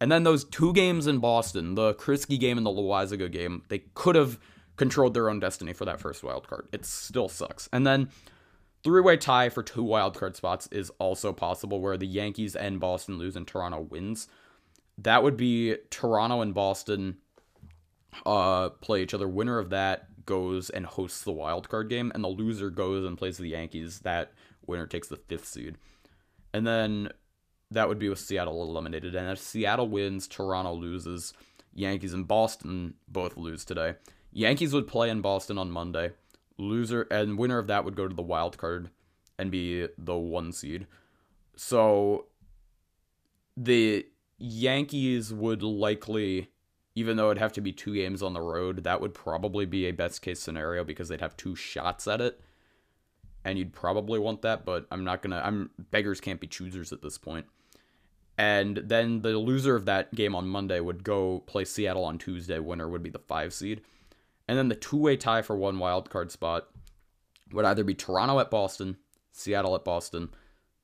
And 0.00 0.10
then 0.10 0.24
those 0.24 0.44
two 0.44 0.72
games 0.72 1.06
in 1.06 1.18
Boston, 1.18 1.74
the 1.74 1.94
Kriske 1.94 2.38
game 2.38 2.56
and 2.56 2.66
the 2.66 2.70
Loaisiga 2.70 3.30
game, 3.30 3.62
they 3.68 3.80
could 3.94 4.14
have 4.14 4.38
controlled 4.76 5.14
their 5.14 5.30
own 5.30 5.40
destiny 5.40 5.72
for 5.72 5.84
that 5.86 6.00
first 6.00 6.22
wild 6.22 6.46
card. 6.48 6.68
It 6.72 6.84
still 6.84 7.28
sucks. 7.28 7.68
And 7.72 7.86
then 7.86 8.10
three-way 8.84 9.16
tie 9.16 9.48
for 9.48 9.62
two 9.62 9.82
wild 9.82 10.18
card 10.18 10.36
spots 10.36 10.68
is 10.70 10.90
also 10.98 11.32
possible 11.32 11.80
where 11.80 11.96
the 11.96 12.06
Yankees 12.06 12.54
and 12.54 12.78
Boston 12.78 13.18
lose 13.18 13.36
and 13.36 13.46
Toronto 13.46 13.80
wins. 13.80 14.28
That 14.98 15.22
would 15.22 15.36
be 15.36 15.76
Toronto 15.90 16.40
and 16.40 16.54
Boston 16.54 17.16
uh, 18.24 18.70
play 18.70 19.02
each 19.02 19.14
other. 19.14 19.28
Winner 19.28 19.58
of 19.58 19.70
that 19.70 20.24
goes 20.26 20.70
and 20.70 20.86
hosts 20.86 21.22
the 21.22 21.32
wild 21.32 21.68
card 21.68 21.88
game, 21.88 22.10
and 22.14 22.24
the 22.24 22.28
loser 22.28 22.70
goes 22.70 23.04
and 23.04 23.18
plays 23.18 23.38
the 23.38 23.48
Yankees. 23.48 24.00
That 24.00 24.32
winner 24.66 24.86
takes 24.86 25.08
the 25.08 25.16
fifth 25.16 25.46
seed. 25.46 25.76
And 26.52 26.66
then 26.66 27.10
that 27.70 27.88
would 27.88 27.98
be 27.98 28.08
with 28.08 28.18
Seattle 28.18 28.62
eliminated. 28.62 29.14
And 29.14 29.30
if 29.30 29.38
Seattle 29.38 29.88
wins, 29.88 30.26
Toronto 30.26 30.72
loses. 30.72 31.32
Yankees 31.74 32.14
and 32.14 32.26
Boston 32.26 32.94
both 33.06 33.36
lose 33.36 33.64
today. 33.64 33.96
Yankees 34.32 34.72
would 34.72 34.86
play 34.86 35.10
in 35.10 35.20
Boston 35.20 35.58
on 35.58 35.70
Monday. 35.70 36.12
Loser 36.58 37.02
and 37.10 37.38
winner 37.38 37.58
of 37.58 37.66
that 37.66 37.84
would 37.84 37.96
go 37.96 38.08
to 38.08 38.14
the 38.14 38.22
wild 38.22 38.56
card 38.56 38.90
and 39.38 39.50
be 39.50 39.86
the 39.98 40.16
one 40.16 40.52
seed. 40.52 40.86
So 41.56 42.26
the 43.56 44.06
Yankees 44.38 45.32
would 45.32 45.62
likely, 45.62 46.50
even 46.96 47.18
though 47.18 47.30
it'd 47.30 47.42
have 47.42 47.52
to 47.52 47.60
be 47.60 47.72
two 47.72 47.94
games 47.94 48.22
on 48.22 48.32
the 48.32 48.40
road, 48.40 48.82
that 48.84 49.02
would 49.02 49.12
probably 49.14 49.66
be 49.66 49.86
a 49.86 49.92
best 49.92 50.22
case 50.22 50.40
scenario 50.40 50.82
because 50.82 51.08
they'd 51.08 51.20
have 51.20 51.36
two 51.36 51.54
shots 51.54 52.08
at 52.08 52.22
it. 52.22 52.40
And 53.44 53.58
you'd 53.58 53.74
probably 53.74 54.18
want 54.18 54.42
that, 54.42 54.64
but 54.64 54.86
I'm 54.90 55.04
not 55.04 55.22
gonna. 55.22 55.40
I'm 55.44 55.70
beggars 55.92 56.20
can't 56.20 56.40
be 56.40 56.48
choosers 56.48 56.92
at 56.92 57.02
this 57.02 57.18
point. 57.18 57.46
And 58.38 58.78
then 58.78 59.20
the 59.22 59.38
loser 59.38 59.76
of 59.76 59.84
that 59.84 60.14
game 60.14 60.34
on 60.34 60.48
Monday 60.48 60.80
would 60.80 61.04
go 61.04 61.40
play 61.46 61.64
Seattle 61.64 62.04
on 62.04 62.18
Tuesday. 62.18 62.58
Winner 62.58 62.88
would 62.88 63.02
be 63.02 63.10
the 63.10 63.18
five 63.18 63.54
seed. 63.54 63.82
And 64.48 64.58
then 64.58 64.68
the 64.68 64.74
two 64.74 64.96
way 64.96 65.16
tie 65.16 65.42
for 65.42 65.56
one 65.56 65.78
wild 65.78 66.10
card 66.10 66.32
spot 66.32 66.66
would 67.52 67.64
either 67.64 67.84
be 67.84 67.94
Toronto 67.94 68.40
at 68.40 68.50
Boston, 68.50 68.96
Seattle 69.32 69.74
at 69.74 69.84
Boston, 69.84 70.30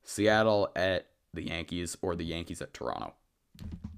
Seattle 0.03 0.71
at 0.75 1.07
the 1.33 1.47
Yankees, 1.47 1.97
or 2.01 2.15
the 2.15 2.23
Yankees 2.23 2.61
at 2.61 2.73
Toronto. 2.73 3.13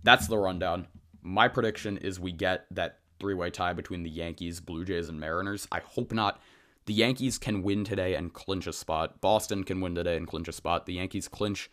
That's 0.03 0.27
the 0.27 0.37
rundown. 0.37 0.87
My 1.27 1.47
prediction 1.47 1.97
is 1.97 2.19
we 2.19 2.31
get 2.31 2.67
that 2.69 2.99
three 3.19 3.33
way 3.33 3.49
tie 3.49 3.73
between 3.73 4.03
the 4.03 4.11
Yankees, 4.11 4.59
Blue 4.59 4.85
Jays, 4.85 5.09
and 5.09 5.19
Mariners. 5.19 5.67
I 5.71 5.79
hope 5.79 6.13
not. 6.13 6.39
The 6.85 6.93
Yankees 6.93 7.39
can 7.39 7.63
win 7.63 7.83
today 7.83 8.13
and 8.13 8.31
clinch 8.31 8.67
a 8.67 8.73
spot. 8.73 9.21
Boston 9.21 9.63
can 9.63 9.81
win 9.81 9.95
today 9.95 10.17
and 10.17 10.27
clinch 10.27 10.47
a 10.47 10.51
spot. 10.51 10.85
The 10.85 10.93
Yankees 10.93 11.27
clinch 11.27 11.71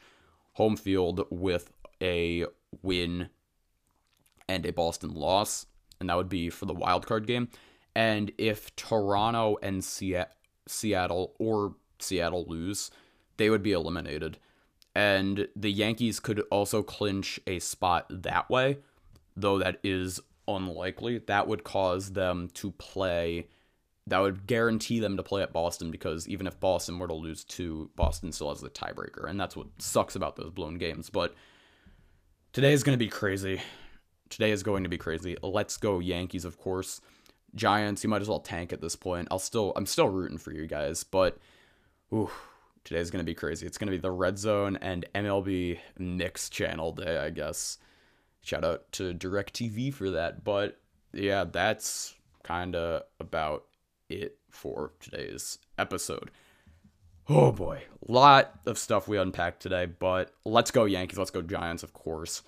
home 0.55 0.75
field 0.75 1.27
with 1.29 1.71
a 2.01 2.47
win 2.81 3.29
and 4.49 4.65
a 4.65 4.73
Boston 4.73 5.12
loss, 5.12 5.67
and 6.01 6.09
that 6.09 6.17
would 6.17 6.31
be 6.31 6.49
for 6.49 6.65
the 6.65 6.73
wild 6.73 7.07
card 7.07 7.27
game. 7.27 7.51
And 7.95 8.33
if 8.38 8.75
Toronto 8.75 9.59
and 9.62 9.85
Seattle 9.85 11.35
or 11.38 11.75
Seattle 11.99 12.47
lose, 12.49 12.91
they 13.37 13.51
would 13.51 13.62
be 13.62 13.73
eliminated. 13.73 14.38
And 14.95 15.49
the 15.55 15.71
Yankees 15.71 16.21
could 16.21 16.41
also 16.51 16.83
clinch 16.83 17.38
a 17.47 17.59
spot 17.59 18.07
that 18.09 18.49
way, 18.49 18.79
though 19.37 19.59
that 19.59 19.79
is 19.83 20.21
unlikely. 20.49 21.18
That 21.18 21.49
would 21.49 21.64
cause 21.64 22.12
them 22.12 22.49
to 22.55 22.71
play 22.73 23.49
that 24.07 24.18
would 24.18 24.47
guarantee 24.47 24.99
them 24.99 25.16
to 25.16 25.23
play 25.23 25.42
at 25.42 25.53
Boston 25.53 25.90
because 25.90 26.29
even 26.29 26.47
if 26.47 26.59
Boston 26.59 26.99
were 26.99 27.07
to 27.07 27.14
lose 27.14 27.45
two, 27.45 27.90
Boston 27.95 28.33
still 28.33 28.49
has 28.49 28.61
the 28.61 28.68
tiebreaker, 28.68 29.29
and 29.29 29.38
that's 29.38 29.57
what 29.57 29.68
sucks 29.79 30.16
about 30.16 30.37
those 30.37 30.51
blown 30.51 30.77
games. 30.79 31.09
But 31.09 31.35
today 32.53 32.73
is 32.73 32.83
going 32.83 32.99
to 32.99 33.05
be 33.05 33.09
crazy. 33.09 33.61
Today 34.29 34.51
is 34.51 34.62
going 34.62 34.83
to 34.83 34.88
be 34.88 34.99
crazy. 34.99 35.37
Let's 35.42 35.77
go 35.77 36.01
Yankees, 36.01 36.45
of 36.45 36.59
course. 36.59 37.01
Giants, 37.55 38.03
you 38.03 38.11
might 38.11 38.23
as 38.23 38.29
well 38.29 38.40
tank 38.40 38.73
at 38.73 38.81
this 38.81 38.97
point. 38.97 39.29
I'll 39.31 39.38
still, 39.38 39.73
I'm 39.77 39.87
still 39.87 40.09
rooting 40.09 40.38
for 40.38 40.53
you 40.53 40.66
guys, 40.66 41.05
but 41.05 41.38
ooh, 42.12 42.31
today's 42.83 43.11
going 43.11 43.25
to 43.25 43.31
be 43.31 43.35
crazy. 43.35 43.66
It's 43.66 43.79
going 43.79 43.88
to 43.88 43.97
be 43.97 44.01
the 44.01 44.11
Red 44.11 44.38
Zone 44.38 44.79
and 44.81 45.07
MLB 45.14 45.79
Knicks 45.99 46.49
channel 46.49 46.92
day, 46.92 47.18
I 47.18 47.31
guess. 47.31 47.79
Shout 48.42 48.64
out 48.64 48.90
to 48.92 49.14
DirecTV 49.14 49.94
for 49.94 50.11
that. 50.11 50.44
But 50.44 50.81
yeah, 51.12 51.44
that's 51.44 52.14
kind 52.42 52.74
of 52.74 53.05
about 53.20 53.64
it 54.09 54.38
for 54.50 54.92
today's 55.00 55.59
episode. 55.78 56.31
Oh 57.28 57.52
boy, 57.52 57.85
lot 58.09 58.59
of 58.66 58.78
stuff 58.78 59.07
we 59.07 59.16
unpacked 59.16 59.62
today, 59.62 59.87
but 59.87 60.33
let's 60.44 60.72
go 60.72 60.85
Yankees, 60.87 61.18
let's 61.18 61.31
go 61.31 61.40
Giants, 61.40 61.85
of 61.85 61.92
course. 61.92 62.42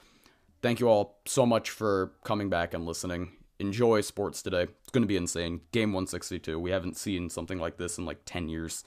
Thank 0.62 0.80
you 0.80 0.88
all 0.88 1.20
so 1.26 1.46
much 1.46 1.70
for 1.70 2.12
coming 2.24 2.48
back 2.48 2.74
and 2.74 2.84
listening. 2.84 3.32
Enjoy 3.60 4.00
sports 4.00 4.42
today. 4.42 4.62
It's 4.62 4.90
going 4.90 5.02
to 5.02 5.08
be 5.08 5.16
insane. 5.16 5.60
Game 5.70 5.92
162. 5.92 6.58
We 6.58 6.72
haven't 6.72 6.96
seen 6.96 7.30
something 7.30 7.58
like 7.58 7.76
this 7.76 7.98
in 7.98 8.04
like 8.04 8.18
10 8.24 8.48
years. 8.48 8.82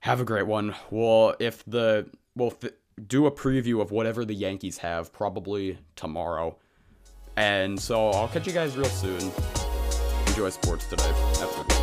Have 0.00 0.20
a 0.20 0.24
great 0.24 0.46
one. 0.46 0.76
Well, 0.90 1.34
if 1.40 1.64
the 1.64 2.08
we'll 2.36 2.54
do 3.06 3.26
a 3.26 3.30
preview 3.30 3.80
of 3.80 3.90
whatever 3.90 4.24
the 4.24 4.34
Yankees 4.34 4.78
have 4.78 5.12
probably 5.12 5.78
tomorrow. 5.96 6.56
And 7.36 7.80
so 7.80 8.10
I'll 8.10 8.28
catch 8.28 8.46
you 8.46 8.52
guys 8.52 8.76
real 8.76 8.86
soon. 8.86 9.30
Enjoy 10.26 10.50
sports 10.50 10.86
today. 10.86 11.79